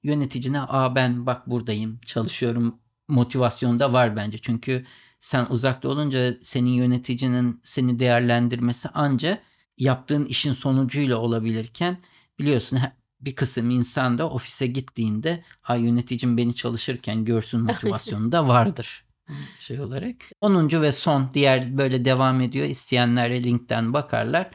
yöneticine 0.03 0.61
aa 0.61 0.95
ben 0.95 1.26
bak 1.26 1.50
buradayım 1.50 2.00
çalışıyorum 2.07 2.79
motivasyonda 3.09 3.93
var 3.93 4.17
bence. 4.17 4.38
Çünkü 4.38 4.87
sen 5.21 5.47
uzakta 5.50 5.88
olunca 5.88 6.37
senin 6.43 6.71
yöneticinin 6.71 7.61
seni 7.65 7.99
değerlendirmesi 7.99 8.88
anca 8.88 9.38
yaptığın 9.78 10.25
işin 10.25 10.52
sonucuyla 10.52 11.16
olabilirken 11.16 11.99
biliyorsun 12.38 12.78
bir 13.21 13.35
kısım 13.35 13.71
insan 13.71 14.18
da 14.18 14.30
ofise 14.30 14.66
gittiğinde 14.66 15.45
ha 15.61 15.75
yöneticim 15.76 16.37
beni 16.37 16.54
çalışırken 16.54 17.25
görsün 17.25 17.61
motivasyonu 17.64 18.33
da 18.33 18.49
vardır 18.49 19.04
şey 19.59 19.80
olarak. 19.80 20.16
10. 20.40 20.83
ve 20.83 20.92
son 20.92 21.30
diğer 21.35 21.78
böyle 21.78 22.04
devam 22.04 22.40
ediyor. 22.40 22.66
İsteyenler 22.66 23.45
linkten 23.45 23.92
bakarlar. 23.92 24.50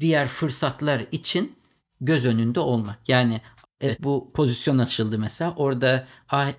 Diğer 0.00 0.28
fırsatlar 0.28 1.06
için 1.12 1.56
göz 2.00 2.26
önünde 2.26 2.60
olma. 2.60 2.98
Yani 3.08 3.40
evet 3.80 4.02
bu 4.02 4.30
pozisyon 4.34 4.78
açıldı 4.78 5.18
mesela. 5.18 5.54
Orada 5.56 6.06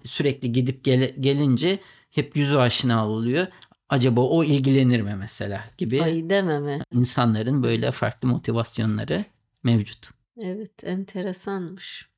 sürekli 0.06 0.52
gidip 0.52 0.84
gel- 0.84 1.16
gelince 1.20 1.80
hep 2.12 2.38
yüzü 2.38 2.58
aşina 2.58 3.08
oluyor. 3.08 3.48
Acaba 3.90 4.22
o 4.22 4.44
ilgilenir 4.44 5.02
mi 5.02 5.16
mesela 5.20 5.64
gibi. 5.78 6.04
Ay 6.04 6.30
dememe. 6.30 6.80
İnsanların 6.94 7.64
böyle 7.64 7.92
farklı 7.92 8.28
motivasyonları 8.28 9.26
mevcut. 9.64 10.10
Evet 10.42 10.84
enteresanmış. 10.84 12.10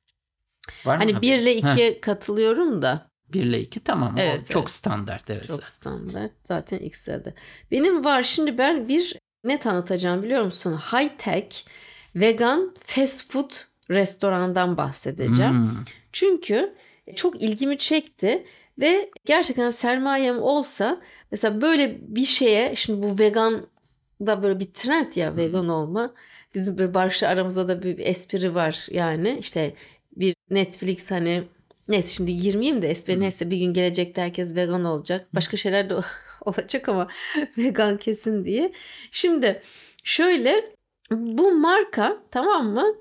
Var 0.84 0.98
hani 0.98 1.12
mı 1.12 1.22
1 1.22 1.38
ile 1.38 1.58
2'ye 1.58 2.00
katılıyorum 2.00 2.82
da. 2.82 3.06
1 3.32 3.42
ile 3.42 3.60
2 3.60 3.80
tamam 3.80 4.14
evet, 4.18 4.40
o 4.44 4.52
çok 4.52 4.62
evet. 4.62 4.70
standart 4.70 5.30
evet. 5.30 5.46
Çok 5.46 5.64
standart 5.64 6.32
zaten 6.48 6.78
X'de. 6.78 7.34
Benim 7.70 8.04
var 8.04 8.22
şimdi 8.22 8.58
ben 8.58 8.88
bir 8.88 9.18
ne 9.44 9.60
tanıtacağım 9.60 10.22
biliyor 10.22 10.44
musun? 10.44 10.72
High 10.92 11.18
tech 11.18 11.56
vegan 12.16 12.74
fast 12.86 13.32
food 13.32 13.50
restorandan 13.90 14.76
bahsedeceğim. 14.76 15.52
Hmm. 15.52 15.84
Çünkü 16.12 16.74
çok 17.16 17.42
ilgimi 17.42 17.78
çekti 17.78 18.46
ve 18.78 19.10
gerçekten 19.24 19.70
sermayem 19.70 20.42
olsa 20.42 21.00
mesela 21.30 21.60
böyle 21.60 21.98
bir 22.00 22.24
şeye 22.24 22.76
şimdi 22.76 23.02
bu 23.02 23.18
vegan 23.18 23.66
da 24.26 24.42
böyle 24.42 24.60
bir 24.60 24.66
trend 24.74 25.16
ya 25.16 25.36
vegan 25.36 25.68
olma. 25.68 26.14
Bizim 26.54 26.78
böyle 26.78 26.94
Barış'la 26.94 27.28
aramızda 27.28 27.68
da 27.68 27.82
bir 27.82 27.98
espri 27.98 28.54
var 28.54 28.86
yani 28.90 29.36
işte 29.40 29.74
bir 30.16 30.34
Netflix 30.50 31.10
hani 31.10 31.42
neyse 31.88 32.08
şimdi 32.08 32.36
girmeyeyim 32.36 32.82
de 32.82 32.90
espri 32.90 33.20
neyse 33.20 33.50
bir 33.50 33.56
gün 33.56 33.74
gelecekte 33.74 34.22
herkes 34.22 34.54
vegan 34.54 34.84
olacak. 34.84 35.28
Başka 35.34 35.56
şeyler 35.56 35.90
de 35.90 35.94
olacak 36.40 36.88
ama 36.88 37.08
vegan 37.58 37.96
kesin 37.96 38.44
diye. 38.44 38.72
Şimdi 39.10 39.62
şöyle 40.04 40.74
bu 41.10 41.52
marka 41.54 42.16
tamam 42.30 42.68
mı? 42.68 42.94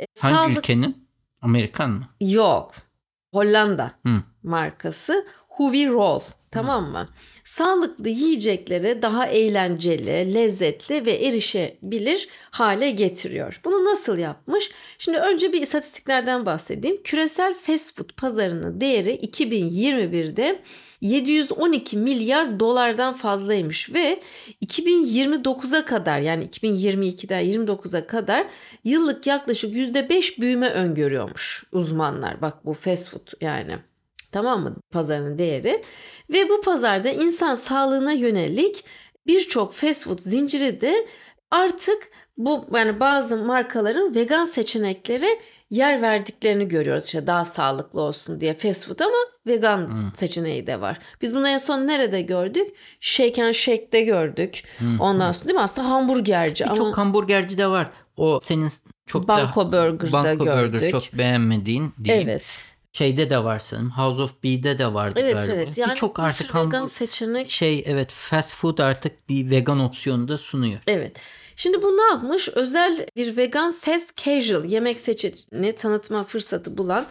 E, 0.00 0.06
Hangi 0.20 0.34
sağlık... 0.34 0.58
ülkenin? 0.58 1.08
Amerikan 1.42 1.90
mı? 1.90 2.08
Yok. 2.20 2.74
Hollanda 3.34 3.90
Hı. 4.06 4.22
markası 4.42 5.26
Huvi 5.48 5.88
Roll. 5.88 6.20
Tamam 6.54 6.90
mı? 6.90 7.08
Sağlıklı 7.44 8.08
yiyecekleri 8.08 9.02
daha 9.02 9.26
eğlenceli, 9.26 10.34
lezzetli 10.34 11.06
ve 11.06 11.12
erişebilir 11.12 12.28
hale 12.50 12.90
getiriyor. 12.90 13.60
Bunu 13.64 13.84
nasıl 13.84 14.18
yapmış? 14.18 14.70
Şimdi 14.98 15.18
önce 15.18 15.52
bir 15.52 15.62
istatistiklerden 15.62 16.46
bahsedeyim. 16.46 17.02
Küresel 17.02 17.54
fast 17.54 17.96
food 17.96 18.10
pazarının 18.16 18.80
değeri 18.80 19.14
2021'de 19.14 20.62
712 21.00 21.96
milyar 21.96 22.60
dolardan 22.60 23.14
fazlaymış 23.14 23.92
ve 23.92 24.20
2029'a 24.64 25.84
kadar 25.84 26.20
yani 26.20 26.44
2022'den 26.46 27.44
29'a 27.44 28.06
kadar 28.06 28.46
yıllık 28.84 29.26
yaklaşık 29.26 29.74
%5 29.74 30.40
büyüme 30.40 30.70
öngörüyormuş 30.70 31.64
uzmanlar. 31.72 32.42
Bak 32.42 32.64
bu 32.64 32.74
fast 32.74 33.08
food 33.08 33.28
yani. 33.40 33.78
Tamam 34.34 34.62
mı? 34.62 34.76
Pazarının 34.92 35.38
değeri. 35.38 35.82
Ve 36.30 36.48
bu 36.48 36.60
pazarda 36.62 37.08
insan 37.08 37.54
sağlığına 37.54 38.12
yönelik 38.12 38.84
birçok 39.26 39.74
fast 39.74 40.04
food 40.04 40.18
zinciri 40.18 40.80
de 40.80 41.06
artık 41.50 42.10
bu 42.38 42.64
yani 42.74 43.00
bazı 43.00 43.36
markaların 43.44 44.14
vegan 44.14 44.44
seçeneklere 44.44 45.26
yer 45.70 46.02
verdiklerini 46.02 46.68
görüyoruz. 46.68 47.04
İşte 47.06 47.26
daha 47.26 47.44
sağlıklı 47.44 48.00
olsun 48.00 48.40
diye 48.40 48.54
fast 48.54 48.84
food 48.86 49.00
ama 49.00 49.16
vegan 49.46 49.78
Hmm. 49.86 50.12
seçeneği 50.16 50.66
de 50.66 50.80
var. 50.80 50.98
Biz 51.22 51.34
bunu 51.34 51.48
en 51.48 51.58
son 51.58 51.86
nerede 51.86 52.22
gördük? 52.22 52.68
Shake 53.00 53.44
and 53.44 53.52
Shake'de 53.54 54.00
gördük. 54.02 54.64
Hmm. 54.78 55.00
Ondan 55.00 55.32
sonra 55.32 55.48
değil 55.48 55.54
mi? 55.58 55.62
Aslında 55.64 55.90
hamburgerci 55.90 56.64
ama 56.66 56.74
Birçok 56.74 56.98
hamburgerci 56.98 57.58
de 57.58 57.66
var. 57.66 57.90
O 58.16 58.40
senin 58.42 58.70
çok 59.06 59.28
Banko 59.28 59.72
da 59.72 59.92
Burger'da 59.92 60.38
Burger 60.40 60.66
gördük. 60.66 60.90
çok 60.90 61.12
beğenmediğin 61.12 61.92
diyeyim. 62.04 62.28
Evet. 62.28 62.42
Şeyde 62.98 63.30
de 63.30 63.44
var 63.44 63.58
sanırım. 63.58 63.90
House 63.90 64.22
of 64.22 64.42
B'de 64.42 64.78
de 64.78 64.94
vardı 64.94 65.20
Evet 65.22 65.34
galiba. 65.34 65.52
evet. 65.52 65.78
Yani 65.78 65.90
Birçok 65.90 66.18
bir 66.18 66.22
artık 66.22 66.54
vegan 66.54 66.86
seçenek 66.86 67.50
şey 67.50 67.82
evet 67.86 68.12
fast 68.12 68.54
food 68.54 68.78
artık 68.78 69.28
bir 69.28 69.50
vegan 69.50 69.80
opsiyonu 69.80 70.28
da 70.28 70.38
sunuyor. 70.38 70.80
Evet. 70.86 71.16
Şimdi 71.56 71.82
bu 71.82 71.96
ne 71.96 72.02
yapmış? 72.02 72.48
Özel 72.48 73.06
bir 73.16 73.36
vegan 73.36 73.72
fast 73.72 74.16
casual 74.16 74.64
yemek 74.64 75.00
seçeneğini 75.00 75.76
tanıtma 75.76 76.24
fırsatı 76.24 76.78
bulan, 76.78 77.06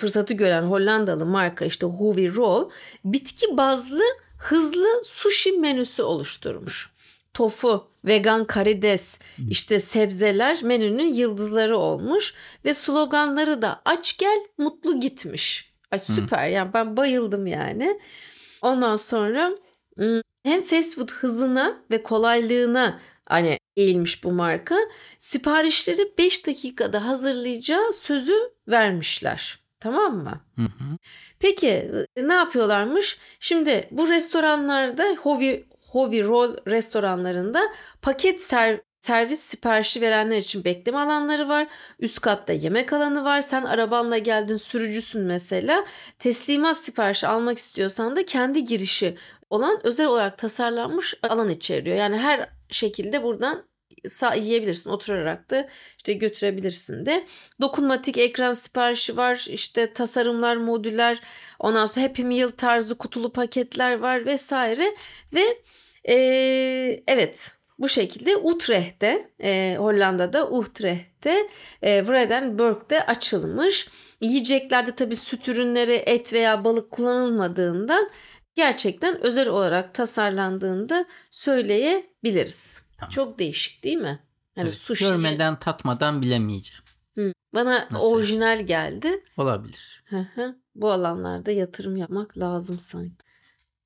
fırsatı 0.00 0.34
gören 0.34 0.62
Hollandalı 0.62 1.26
marka 1.26 1.64
işte 1.64 1.86
Hoovy 1.86 2.34
Roll 2.34 2.70
bitki 3.04 3.56
bazlı 3.56 4.02
hızlı 4.38 5.02
sushi 5.04 5.52
menüsü 5.52 6.02
oluşturmuş. 6.02 6.90
Tofu, 7.34 7.88
vegan 8.04 8.44
karides, 8.44 9.18
işte 9.50 9.80
sebzeler 9.80 10.62
menünün 10.62 11.14
yıldızları 11.14 11.76
olmuş 11.76 12.34
ve 12.64 12.74
sloganları 12.74 13.62
da 13.62 13.82
aç 13.84 14.18
gel 14.18 14.38
mutlu 14.58 15.00
gitmiş. 15.00 15.72
Ay 15.90 15.98
süper 15.98 16.48
yani 16.48 16.74
ben 16.74 16.96
bayıldım 16.96 17.46
yani. 17.46 18.00
Ondan 18.62 18.96
sonra 18.96 19.50
hem 20.42 20.62
fast 20.62 20.94
food 20.94 21.10
hızına 21.10 21.82
ve 21.90 22.02
kolaylığına 22.02 23.00
hani 23.26 23.58
eğilmiş 23.76 24.24
bu 24.24 24.32
marka. 24.32 24.76
Siparişleri 25.18 26.12
5 26.18 26.46
dakikada 26.46 27.06
hazırlayacağı 27.06 27.92
sözü 27.92 28.34
vermişler. 28.68 29.58
Tamam 29.80 30.16
mı? 30.16 30.40
Hı 30.56 30.62
hı. 30.62 30.96
Peki 31.38 31.90
ne 32.16 32.34
yapıyorlarmış? 32.34 33.18
Şimdi 33.40 33.88
bu 33.90 34.08
restoranlarda 34.08 35.16
Hovi 35.22 35.64
Hovi 35.92 36.24
Roll 36.24 36.56
restoranlarında 36.66 37.60
paket 38.02 38.40
ser- 38.40 38.80
servis 39.00 39.40
siparişi 39.40 40.00
verenler 40.00 40.38
için 40.38 40.64
bekleme 40.64 40.98
alanları 40.98 41.48
var. 41.48 41.68
Üst 41.98 42.20
katta 42.20 42.52
yemek 42.52 42.92
alanı 42.92 43.24
var. 43.24 43.42
Sen 43.42 43.64
arabanla 43.64 44.18
geldin 44.18 44.56
sürücüsün 44.56 45.22
mesela. 45.22 45.84
Teslimat 46.18 46.76
siparişi 46.76 47.26
almak 47.26 47.58
istiyorsan 47.58 48.16
da 48.16 48.26
kendi 48.26 48.64
girişi 48.64 49.16
olan 49.50 49.80
özel 49.86 50.06
olarak 50.06 50.38
tasarlanmış 50.38 51.14
alan 51.22 51.48
içeriyor. 51.48 51.96
Yani 51.96 52.16
her 52.16 52.48
şekilde 52.70 53.22
buradan 53.22 53.64
yiyebilirsin 54.34 54.90
oturarak 54.90 55.50
da 55.50 55.68
işte 55.96 56.12
götürebilirsin 56.12 57.06
de. 57.06 57.24
Dokunmatik 57.60 58.18
ekran 58.18 58.52
siparişi 58.52 59.16
var. 59.16 59.46
işte 59.48 59.92
tasarımlar, 59.92 60.56
modüler, 60.56 61.20
ondan 61.58 61.86
sonra 61.86 62.04
Happy 62.06 62.22
Meal 62.22 62.48
tarzı 62.48 62.98
kutulu 62.98 63.32
paketler 63.32 63.98
var 63.98 64.26
vesaire 64.26 64.94
ve 65.34 65.62
eee, 66.08 67.02
evet 67.06 67.52
bu 67.78 67.88
şekilde 67.88 68.36
Utrecht'te 68.36 69.30
eee, 69.40 69.76
Hollanda'da 69.76 70.50
Utrecht'te 70.50 71.48
e, 71.82 72.06
Vredenburg'de 72.06 73.06
açılmış. 73.06 73.88
Yiyeceklerde 74.20 74.92
tabii 74.94 75.16
süt 75.16 75.48
ürünleri, 75.48 75.92
et 75.92 76.32
veya 76.32 76.64
balık 76.64 76.90
kullanılmadığından 76.90 78.10
gerçekten 78.54 79.20
özel 79.20 79.48
olarak 79.48 79.94
tasarlandığını 79.94 80.88
da 80.88 81.04
söyleyebiliriz. 81.30 82.84
Tamam. 83.02 83.10
Çok 83.10 83.38
değişik 83.38 83.84
değil 83.84 83.96
mi? 83.96 84.18
Yani 84.56 84.66
Evet, 84.66 84.74
sushi 84.74 85.04
Görmeden 85.04 85.58
tatmadan 85.58 86.22
bilemeyeceğim. 86.22 86.82
bana 87.54 87.88
Nasıl? 87.90 88.06
orijinal 88.06 88.66
geldi. 88.66 89.20
Olabilir. 89.36 90.04
Hı 90.08 90.26
hı. 90.34 90.56
Bu 90.74 90.90
alanlarda 90.92 91.50
yatırım 91.50 91.96
yapmak 91.96 92.38
lazım 92.38 92.78
sanki. 92.80 93.14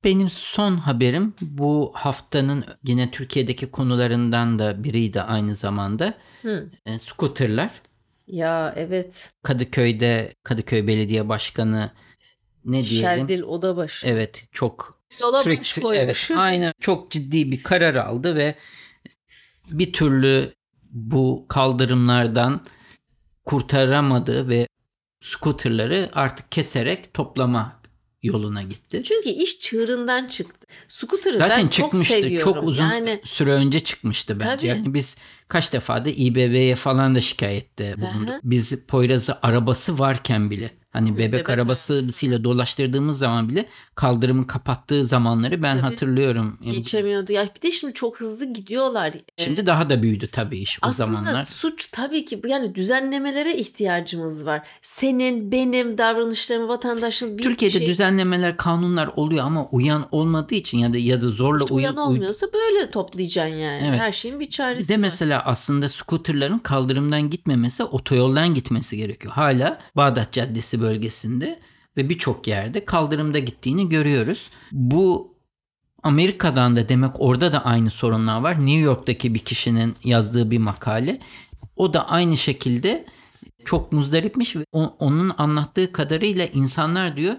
Benim 0.05 0.31
son 0.31 0.77
haberim 0.77 1.35
bu 1.41 1.93
haftanın 1.95 2.65
yine 2.85 3.11
Türkiye'deki 3.11 3.71
konularından 3.71 4.59
da 4.59 4.85
biriydi 4.85 5.21
aynı 5.23 5.55
zamanda. 5.55 6.15
Hı. 6.43 6.71
E, 6.87 6.99
scooterlar. 6.99 7.71
Ya 8.27 8.75
evet. 8.77 9.33
Kadıköy'de 9.43 10.35
Kadıköy 10.43 10.87
Belediye 10.87 11.29
Başkanı 11.29 11.91
ne 12.65 12.83
diyelim? 12.87 13.01
Şerdil 13.01 13.43
Odabaşı. 13.43 14.07
Evet 14.07 14.49
çok 14.53 15.01
Yola 15.23 15.43
strict- 15.43 15.97
evet 15.97 16.31
aynen 16.37 16.73
çok 16.81 17.11
ciddi 17.11 17.51
bir 17.53 17.63
karar 17.63 17.95
aldı 17.95 18.37
ve 18.37 18.55
bir 19.71 19.93
türlü 19.93 20.53
bu 20.91 21.47
kaldırımlardan 21.49 22.67
kurtaramadı 23.45 24.49
ve 24.49 24.67
scooterları 25.21 26.11
artık 26.13 26.53
keserek 26.53 27.15
toplama 27.15 27.81
yoluna 28.23 28.63
gitti. 28.63 29.03
Çünkü 29.05 29.29
iş 29.29 29.59
çığırından 29.59 30.27
çıktı. 30.27 30.66
Scooter'ı 30.89 31.37
Zaten 31.39 31.59
ben 31.65 31.69
çok 31.69 31.87
çıkmıştı. 31.93 32.15
seviyorum. 32.15 32.53
Çok 32.55 32.65
uzun 32.65 32.85
Yani 32.85 33.21
süre 33.25 33.53
önce 33.53 33.81
çıkmıştı 33.81 34.41
bence. 34.41 34.57
Tabii. 34.57 34.67
Yani 34.67 34.95
biz 34.95 35.17
kaç 35.49 35.73
defa 35.73 36.05
da 36.05 36.11
İBB'ye 36.11 36.75
falan 36.75 37.15
da 37.15 37.21
şikayette 37.21 37.95
bulunduk. 37.97 38.29
Aha. 38.31 38.41
Biz 38.45 38.77
Poyraz'ı 38.89 39.39
arabası 39.43 39.99
varken 39.99 40.51
bile 40.51 40.71
hani 40.93 41.15
bebek, 41.15 41.33
bebek 41.33 41.51
arabasıyla 41.51 42.45
dolaştırdığımız 42.45 43.19
zaman 43.19 43.49
bile 43.49 43.67
kaldırımı 43.95 44.47
kapattığı 44.47 45.05
zamanları 45.05 45.63
ben 45.63 45.77
Tabii. 45.81 45.91
hatırlıyorum. 45.91 46.59
Geçemiyordu. 46.65 47.33
Ya 47.33 47.49
bir 47.57 47.63
de 47.63 47.73
şimdi 47.73 47.95
çok 47.95 48.21
hızlı 48.21 48.53
gidiyorlar. 48.53 49.13
Ee, 49.39 49.45
Şimdi 49.45 49.67
daha 49.67 49.91
da 49.91 50.03
büyüdü 50.03 50.27
tabii 50.33 50.59
iş 50.59 50.79
o 50.83 50.87
Aslında 50.87 51.07
zamanlar. 51.07 51.43
suç 51.43 51.89
tabii 51.93 52.25
ki 52.25 52.43
yani 52.47 52.75
düzenlemelere 52.75 53.57
ihtiyacımız 53.57 54.47
var. 54.47 54.67
Senin, 54.83 55.53
benim 55.53 55.99
davranışlarımı 55.99 56.69
vatandaşın 56.69 57.39
bir 57.39 57.43
Türkiye'de 57.43 57.79
şey 57.79 57.87
düzenlemeler, 57.87 58.57
kanunlar 58.57 59.11
oluyor 59.17 59.45
ama 59.45 59.69
uyan 59.69 60.09
olmadığı 60.11 60.55
için 60.57 60.79
ya 60.79 60.93
da 60.93 60.99
ya 60.99 61.21
da 61.21 61.31
zorla 61.31 61.65
hiç 61.65 61.71
uyan, 61.73 61.97
uyan 61.97 62.07
olmuyorsa 62.07 62.47
böyle 62.53 62.91
toplayacaksın 62.91 63.55
yani. 63.57 63.87
Evet. 63.89 64.01
Her 64.01 64.13
şeyin 64.13 64.41
bir 64.41 64.51
çaresi 64.51 64.83
Bir 64.83 64.89
de 64.89 64.93
var. 64.95 65.01
mesela 65.01 65.43
aslında 65.45 65.89
scooterların 65.89 66.59
kaldırımdan 66.59 67.31
gitmemesi 67.31 67.85
otoyoldan 67.85 68.55
gitmesi 68.55 68.97
gerekiyor. 68.97 69.33
Hala 69.35 69.81
Bağdat 69.97 70.33
Caddesi 70.33 70.81
bölgesinde 70.81 71.61
ve 71.97 72.09
birçok 72.09 72.47
yerde 72.47 72.85
kaldırımda 72.85 73.39
gittiğini 73.39 73.89
görüyoruz. 73.89 74.51
Bu 74.73 75.37
Amerika'dan 76.03 76.77
da 76.77 76.89
demek 76.89 77.21
orada 77.21 77.53
da 77.53 77.65
aynı 77.65 77.91
sorunlar 77.91 78.41
var. 78.41 78.55
New 78.67 78.81
York'taki 78.81 79.35
bir 79.35 79.39
kişinin 79.39 79.95
yazdığı 80.05 80.51
bir 80.51 80.59
makale. 80.59 81.21
O 81.77 81.95
da 81.95 82.09
aynı 82.09 82.37
şekilde 82.37 83.05
çok 83.65 83.93
muzdaripmiş 83.93 84.57
ve 84.57 84.65
onun 84.73 85.33
anlattığı 85.39 85.93
kadarıyla 85.93 86.47
insanlar 86.47 87.17
diyor 87.17 87.35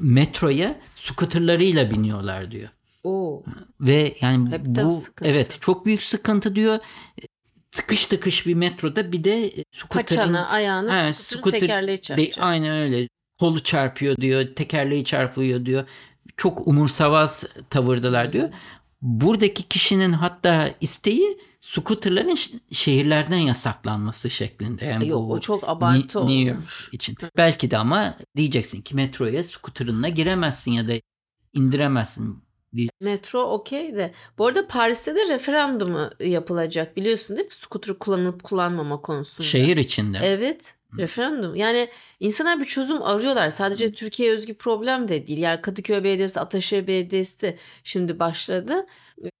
metroya 0.00 0.80
scooterlarıyla 0.96 1.90
biniyorlar 1.90 2.50
diyor. 2.50 2.68
Oo. 3.04 3.42
Ve 3.80 4.16
yani 4.20 4.50
Hepten 4.50 4.86
bu 4.86 4.90
sıkıntı. 4.90 5.30
evet 5.30 5.56
çok 5.60 5.86
büyük 5.86 6.02
sıkıntı 6.02 6.54
diyor. 6.56 6.78
Tıkış 7.70 8.06
tıkış 8.06 8.46
bir 8.46 8.54
metroda 8.54 9.12
bir 9.12 9.24
de 9.24 9.50
scooter'ın 9.72 10.18
Paçana, 10.22 10.48
ayağına 10.48 11.08
He, 11.08 11.12
scooter 11.14 11.60
tekerleği 11.60 11.98
de, 11.98 12.02
çarpacak. 12.02 12.36
aynen 12.38 12.72
öyle. 12.72 13.08
Kolu 13.40 13.62
çarpıyor 13.62 14.16
diyor, 14.16 14.46
tekerleği 14.56 15.04
çarpıyor 15.04 15.64
diyor. 15.66 15.84
Çok 16.36 16.66
umursavaz 16.68 17.44
tavırdılar 17.70 18.32
diyor. 18.32 18.48
Buradaki 19.02 19.68
kişinin 19.68 20.12
hatta 20.12 20.74
isteği 20.80 21.38
scooterların 21.60 22.34
şehirlerden 22.72 23.36
yasaklanması 23.38 24.30
şeklinde. 24.30 24.84
Yani 24.84 25.08
Yok 25.08 25.20
bu 25.20 25.32
o 25.32 25.40
çok 25.40 25.68
abartı 25.68 26.26
Ni- 26.26 26.38
New 26.38 26.50
York 26.50 26.94
için. 26.94 27.16
Belki 27.36 27.70
de 27.70 27.76
ama 27.78 28.14
diyeceksin 28.36 28.82
ki 28.82 28.96
metroya 28.96 29.44
scooterınla 29.44 30.08
giremezsin 30.08 30.72
ya 30.72 30.88
da 30.88 30.92
indiremezsin. 31.52 32.48
Metro 33.00 33.40
okey 33.40 33.94
de. 33.96 34.14
Bu 34.38 34.46
arada 34.46 34.66
Paris'te 34.66 35.14
de 35.14 35.28
referandumu 35.28 36.10
yapılacak 36.20 36.96
biliyorsun 36.96 37.36
değil 37.36 37.46
mi? 37.46 37.54
Scooter'ı 37.54 37.98
kullanıp 37.98 38.42
kullanmama 38.42 39.02
konusunda. 39.02 39.48
Şehir 39.48 39.76
içinde. 39.76 40.18
Evet. 40.22 40.77
Referandum. 40.96 41.54
Yani 41.54 41.88
insanlar 42.20 42.60
bir 42.60 42.64
çözüm 42.64 43.02
arıyorlar. 43.02 43.50
Sadece 43.50 43.92
Türkiye 43.92 44.32
özgü 44.32 44.54
problem 44.54 45.08
de 45.08 45.26
değil. 45.26 45.38
Yani 45.38 45.60
Kadıköy 45.60 46.04
Belediyesi, 46.04 46.40
Ataşehir 46.40 46.86
Belediyesi 46.86 47.40
de 47.40 47.56
şimdi 47.84 48.18
başladı. 48.18 48.86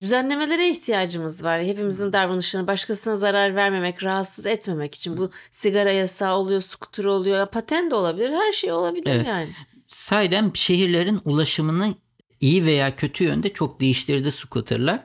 Düzenlemelere 0.02 0.68
ihtiyacımız 0.68 1.44
var. 1.44 1.62
Hepimizin 1.62 2.12
davranışlarına 2.12 2.68
başkasına 2.68 3.16
zarar 3.16 3.56
vermemek, 3.56 4.04
rahatsız 4.04 4.46
etmemek 4.46 4.94
için. 4.94 5.16
Bu 5.16 5.30
sigara 5.50 5.92
yasağı 5.92 6.36
oluyor, 6.36 6.60
skuter 6.60 7.04
oluyor, 7.04 7.46
paten 7.46 7.90
de 7.90 7.94
olabilir. 7.94 8.30
Her 8.30 8.52
şey 8.52 8.72
olabilir 8.72 9.10
Evet. 9.10 9.26
yani. 9.26 9.48
Sahiden 9.86 10.50
şehirlerin 10.54 11.20
ulaşımını 11.24 11.94
iyi 12.40 12.64
veya 12.64 12.96
kötü 12.96 13.24
yönde 13.24 13.52
çok 13.52 13.80
değiştirdi 13.80 14.32
scooterlar. 14.32 15.00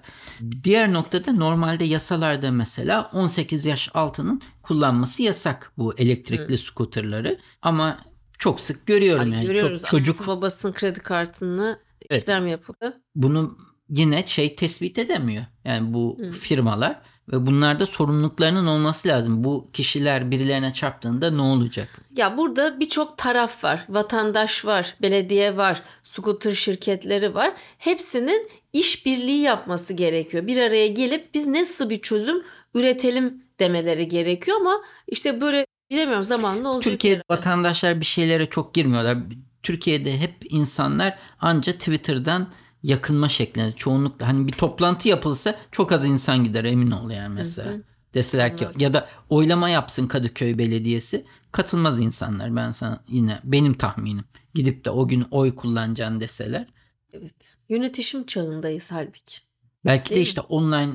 Diğer 0.63 0.93
noktada 0.93 1.31
normalde 1.31 1.83
yasalarda 1.83 2.51
mesela 2.51 3.09
18 3.13 3.65
yaş 3.65 3.89
altının 3.93 4.41
kullanması 4.61 5.23
yasak 5.23 5.71
bu 5.77 5.93
elektrikli 5.97 6.57
scooterları. 6.57 7.37
Ama 7.61 7.99
çok 8.39 8.59
sık 8.61 8.85
görüyorum 8.85 9.23
Ay, 9.23 9.31
yani 9.31 9.45
görüyoruz. 9.45 9.81
çok 9.81 9.89
çocuk 9.89 10.15
Annesi 10.15 10.27
babasının 10.27 10.73
kredi 10.73 10.99
kartını 10.99 11.79
Evet. 12.09 12.23
işlem 12.23 12.47
yapıldı. 12.47 13.01
bunu 13.15 13.57
yine 13.89 14.25
şey 14.25 14.55
tespit 14.55 14.97
edemiyor. 14.97 15.45
Yani 15.65 15.93
bu 15.93 16.17
Hı. 16.21 16.31
firmalar 16.31 17.01
ve 17.31 17.45
bunlarda 17.45 17.85
sorumluluklarının 17.85 18.67
olması 18.67 19.07
lazım. 19.07 19.43
Bu 19.43 19.67
kişiler 19.73 20.31
birilerine 20.31 20.73
çarptığında 20.73 21.31
ne 21.31 21.41
olacak? 21.41 21.89
Ya 22.15 22.37
burada 22.37 22.79
birçok 22.79 23.17
taraf 23.17 23.63
var. 23.63 23.85
Vatandaş 23.89 24.65
var, 24.65 24.95
belediye 25.01 25.57
var, 25.57 25.81
scooter 26.03 26.53
şirketleri 26.53 27.35
var. 27.35 27.53
Hepsinin 27.77 28.49
işbirliği 28.73 29.41
yapması 29.41 29.93
gerekiyor. 29.93 30.47
Bir 30.47 30.57
araya 30.57 30.87
gelip 30.87 31.33
biz 31.33 31.47
nasıl 31.47 31.89
bir 31.89 32.01
çözüm 32.01 32.43
üretelim 32.75 33.43
demeleri 33.59 34.07
gerekiyor 34.07 34.57
ama 34.61 34.81
işte 35.07 35.41
böyle 35.41 35.65
bilemiyorum 35.91 36.23
zamanla 36.23 36.69
olacak. 36.69 37.03
Herhalde. 37.03 37.23
vatandaşlar 37.29 37.99
bir 37.99 38.05
şeylere 38.05 38.45
çok 38.45 38.73
girmiyorlar. 38.73 39.17
Türkiye'de 39.63 40.19
hep 40.19 40.33
insanlar 40.49 41.17
anca 41.39 41.73
Twitter'dan 41.73 42.47
yakınma 42.83 43.29
şeklinde 43.29 43.71
çoğunlukla 43.71 44.27
hani 44.27 44.47
bir 44.47 44.51
toplantı 44.51 45.07
yapılsa 45.07 45.55
çok 45.71 45.91
az 45.91 46.05
insan 46.05 46.43
gider 46.43 46.63
emin 46.63 46.91
ol 46.91 47.11
yani 47.11 47.33
mesela. 47.33 47.71
Hı 47.71 47.75
hı. 47.75 47.83
Deseler 48.13 48.57
ki 48.57 48.65
Anladım. 48.65 48.81
ya 48.81 48.93
da 48.93 49.09
oylama 49.29 49.69
yapsın 49.69 50.07
Kadıköy 50.07 50.57
Belediyesi 50.57 51.25
katılmaz 51.51 52.01
insanlar 52.01 52.55
ben 52.55 52.71
sana 52.71 53.03
yine 53.07 53.39
benim 53.43 53.73
tahminim. 53.73 54.25
Gidip 54.53 54.85
de 54.85 54.89
o 54.89 55.07
gün 55.07 55.25
oy 55.31 55.55
kullanacaksın 55.55 56.21
deseler. 56.21 56.67
Evet. 57.13 57.57
Yönetişim 57.69 58.25
çağındayız 58.25 58.91
halbuki. 58.91 59.37
Belki 59.85 60.05
de 60.05 60.09
Değil 60.09 60.19
mi? 60.19 60.23
işte 60.23 60.41
online 60.41 60.93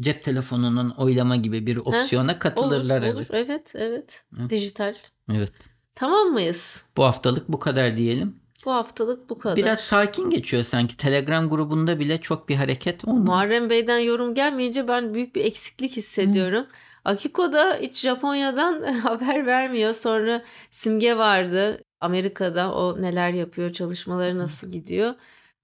cep 0.00 0.24
telefonunun 0.24 0.90
oylama 0.90 1.36
gibi 1.36 1.66
bir 1.66 1.76
opsiyona 1.76 2.38
katılırlar. 2.38 3.02
Olur, 3.02 3.14
olur. 3.14 3.26
Evet, 3.30 3.72
evet. 3.74 4.24
Hı. 4.34 4.50
Dijital. 4.50 4.94
Evet. 5.32 5.52
Tamam 5.94 6.28
mıyız? 6.28 6.84
Bu 6.96 7.04
haftalık 7.04 7.48
bu 7.48 7.58
kadar 7.58 7.96
diyelim. 7.96 8.39
Bu 8.64 8.72
haftalık 8.72 9.30
bu 9.30 9.38
kadar. 9.38 9.56
Biraz 9.56 9.80
sakin 9.80 10.30
geçiyor 10.30 10.62
sanki. 10.62 10.96
Telegram 10.96 11.48
grubunda 11.48 11.98
bile 11.98 12.20
çok 12.20 12.48
bir 12.48 12.56
hareket 12.56 13.04
olmuyor. 13.04 13.26
Muharrem 13.26 13.70
Bey'den 13.70 13.98
yorum 13.98 14.34
gelmeyince 14.34 14.88
ben 14.88 15.14
büyük 15.14 15.34
bir 15.36 15.44
eksiklik 15.44 15.96
hissediyorum. 15.96 16.66
Akiko 17.04 17.52
da 17.52 17.78
hiç 17.80 18.00
Japonya'dan 18.00 18.82
haber 18.92 19.46
vermiyor. 19.46 19.94
Sonra 19.94 20.42
Simge 20.70 21.16
vardı 21.16 21.82
Amerika'da. 22.00 22.74
O 22.74 23.02
neler 23.02 23.30
yapıyor, 23.30 23.70
çalışmaları 23.72 24.38
nasıl 24.38 24.70
gidiyor. 24.70 25.14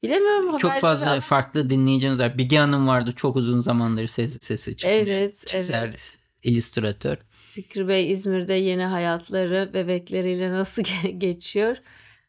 Bilemiyorum. 0.02 0.58
Çok 0.58 0.72
fazla 0.80 1.10
al- 1.10 1.20
farklı 1.20 1.70
dinleyicimiz 1.70 2.18
var. 2.20 2.38
Bilge 2.38 2.58
Hanım 2.58 2.88
vardı 2.88 3.12
çok 3.16 3.36
uzun 3.36 3.60
zamandır 3.60 4.06
ses, 4.06 4.38
sesi 4.42 4.76
çıkmış. 4.76 4.96
Evet, 4.96 5.46
Çizer, 5.46 5.88
evet. 5.88 5.98
illüstratör. 6.42 7.16
Fikri 7.52 7.88
Bey 7.88 8.12
İzmir'de 8.12 8.54
yeni 8.54 8.84
hayatları 8.84 9.70
bebekleriyle 9.74 10.52
nasıl 10.52 10.82
ge- 10.82 11.18
geçiyor. 11.18 11.76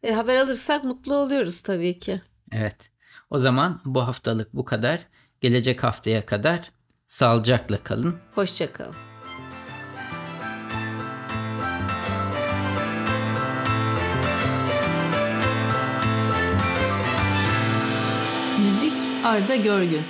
E, 0.03 0.11
haber 0.13 0.35
alırsak 0.35 0.83
mutlu 0.83 1.15
oluyoruz 1.15 1.61
tabii 1.61 1.99
ki. 1.99 2.21
Evet. 2.51 2.91
O 3.29 3.37
zaman 3.37 3.81
bu 3.85 4.07
haftalık 4.07 4.53
bu 4.53 4.65
kadar. 4.65 4.99
Gelecek 5.41 5.83
haftaya 5.83 6.25
kadar 6.25 6.71
sağlıcakla 7.07 7.83
kalın. 7.83 8.15
Hoşçakalın. 8.35 8.95
Müzik 18.65 18.93
Arda 19.25 19.55
Görgün. 19.55 20.03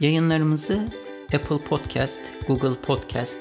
Yayınlarımızı 0.00 0.86
Apple 1.34 1.58
Podcast, 1.68 2.20
Google 2.46 2.80
Podcast, 2.80 3.38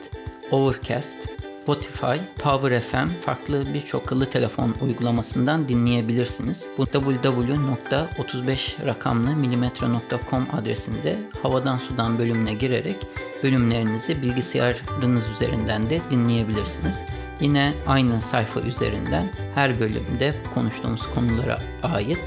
Overcast, 0.51 1.17
Spotify, 1.65 2.17
Power 2.43 2.79
FM 2.79 3.07
farklı 3.21 3.73
birçok 3.73 4.03
akıllı 4.03 4.29
telefon 4.29 4.75
uygulamasından 4.81 5.69
dinleyebilirsiniz. 5.69 6.65
Bu 6.77 6.83
www.35 6.83 8.85
rakamlı 8.85 9.35
milimetre.com 9.35 10.47
adresinde 10.53 11.19
havadan 11.43 11.77
sudan 11.77 12.19
bölümüne 12.19 12.53
girerek 12.53 12.95
bölümlerinizi 13.43 14.21
bilgisayarınız 14.21 15.23
üzerinden 15.35 15.89
de 15.89 16.01
dinleyebilirsiniz. 16.11 16.99
Yine 17.41 17.73
aynı 17.87 18.21
sayfa 18.21 18.59
üzerinden 18.59 19.29
her 19.55 19.79
bölümde 19.79 20.33
konuştuğumuz 20.53 21.01
konulara 21.15 21.59
ait 21.83 22.19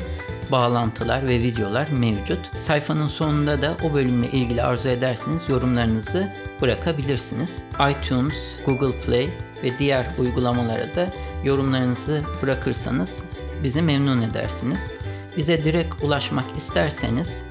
bağlantılar 0.51 1.29
ve 1.29 1.39
videolar 1.39 1.89
mevcut. 1.91 2.57
Sayfanın 2.57 3.07
sonunda 3.07 3.63
da 3.63 3.77
o 3.85 3.95
bölümle 3.95 4.31
ilgili 4.31 4.63
arzu 4.63 4.89
ederseniz 4.89 5.49
yorumlarınızı 5.49 6.29
bırakabilirsiniz. 6.63 7.51
iTunes, 7.91 8.35
Google 8.67 9.01
Play 9.01 9.29
ve 9.65 9.79
diğer 9.79 10.07
uygulamalara 10.19 10.95
da 10.95 11.09
yorumlarınızı 11.45 12.23
bırakırsanız 12.43 13.23
bizi 13.63 13.83
memnun 13.83 14.23
edersiniz. 14.23 14.93
Bize 15.37 15.65
direkt 15.65 16.05
ulaşmak 16.05 16.57
isterseniz 16.57 17.43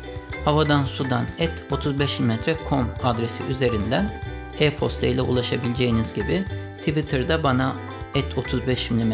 havadan 0.46 0.86
sudan 0.86 1.26
et 1.40 1.52
35mm.com 1.72 2.88
adresi 3.04 3.44
üzerinden 3.44 4.22
e-posta 4.60 5.08
ile 5.08 5.22
ulaşabileceğiniz 5.22 6.14
gibi 6.14 6.44
Twitter'da 6.78 7.44
bana 7.44 7.76
et 8.16 8.38
35 8.38 8.92
mm 8.92 9.14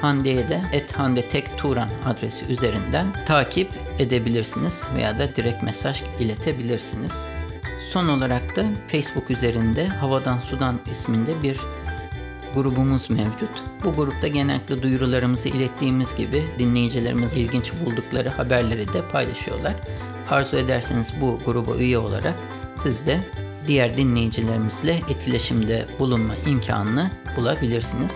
Hande'ye 0.00 0.48
de 0.48 0.60
et 0.72 0.92
Hande 0.92 1.28
Tek 1.28 1.58
Turan 1.58 1.88
adresi 2.04 2.44
üzerinden 2.44 3.06
takip 3.26 3.70
edebilirsiniz 3.98 4.84
veya 4.96 5.18
da 5.18 5.36
direkt 5.36 5.62
mesaj 5.62 6.02
iletebilirsiniz. 6.20 7.12
Son 7.92 8.08
olarak 8.08 8.56
da 8.56 8.64
Facebook 8.88 9.30
üzerinde 9.30 9.86
Havadan 9.86 10.38
Sudan 10.38 10.80
isminde 10.90 11.42
bir 11.42 11.60
grubumuz 12.54 13.10
mevcut. 13.10 13.50
Bu 13.84 13.94
grupta 13.96 14.28
genellikle 14.28 14.82
duyurularımızı 14.82 15.48
ilettiğimiz 15.48 16.16
gibi 16.16 16.44
dinleyicilerimiz 16.58 17.32
ilginç 17.32 17.72
buldukları 17.84 18.28
haberleri 18.28 18.92
de 18.92 19.02
paylaşıyorlar. 19.12 19.74
Arzu 20.30 20.56
ederseniz 20.56 21.12
bu 21.20 21.40
gruba 21.46 21.76
üye 21.76 21.98
olarak 21.98 22.34
siz 22.82 23.06
de 23.06 23.20
diğer 23.66 23.96
dinleyicilerimizle 23.96 25.00
etkileşimde 25.08 25.86
bulunma 25.98 26.34
imkanını 26.46 27.10
bulabilirsiniz. 27.36 28.12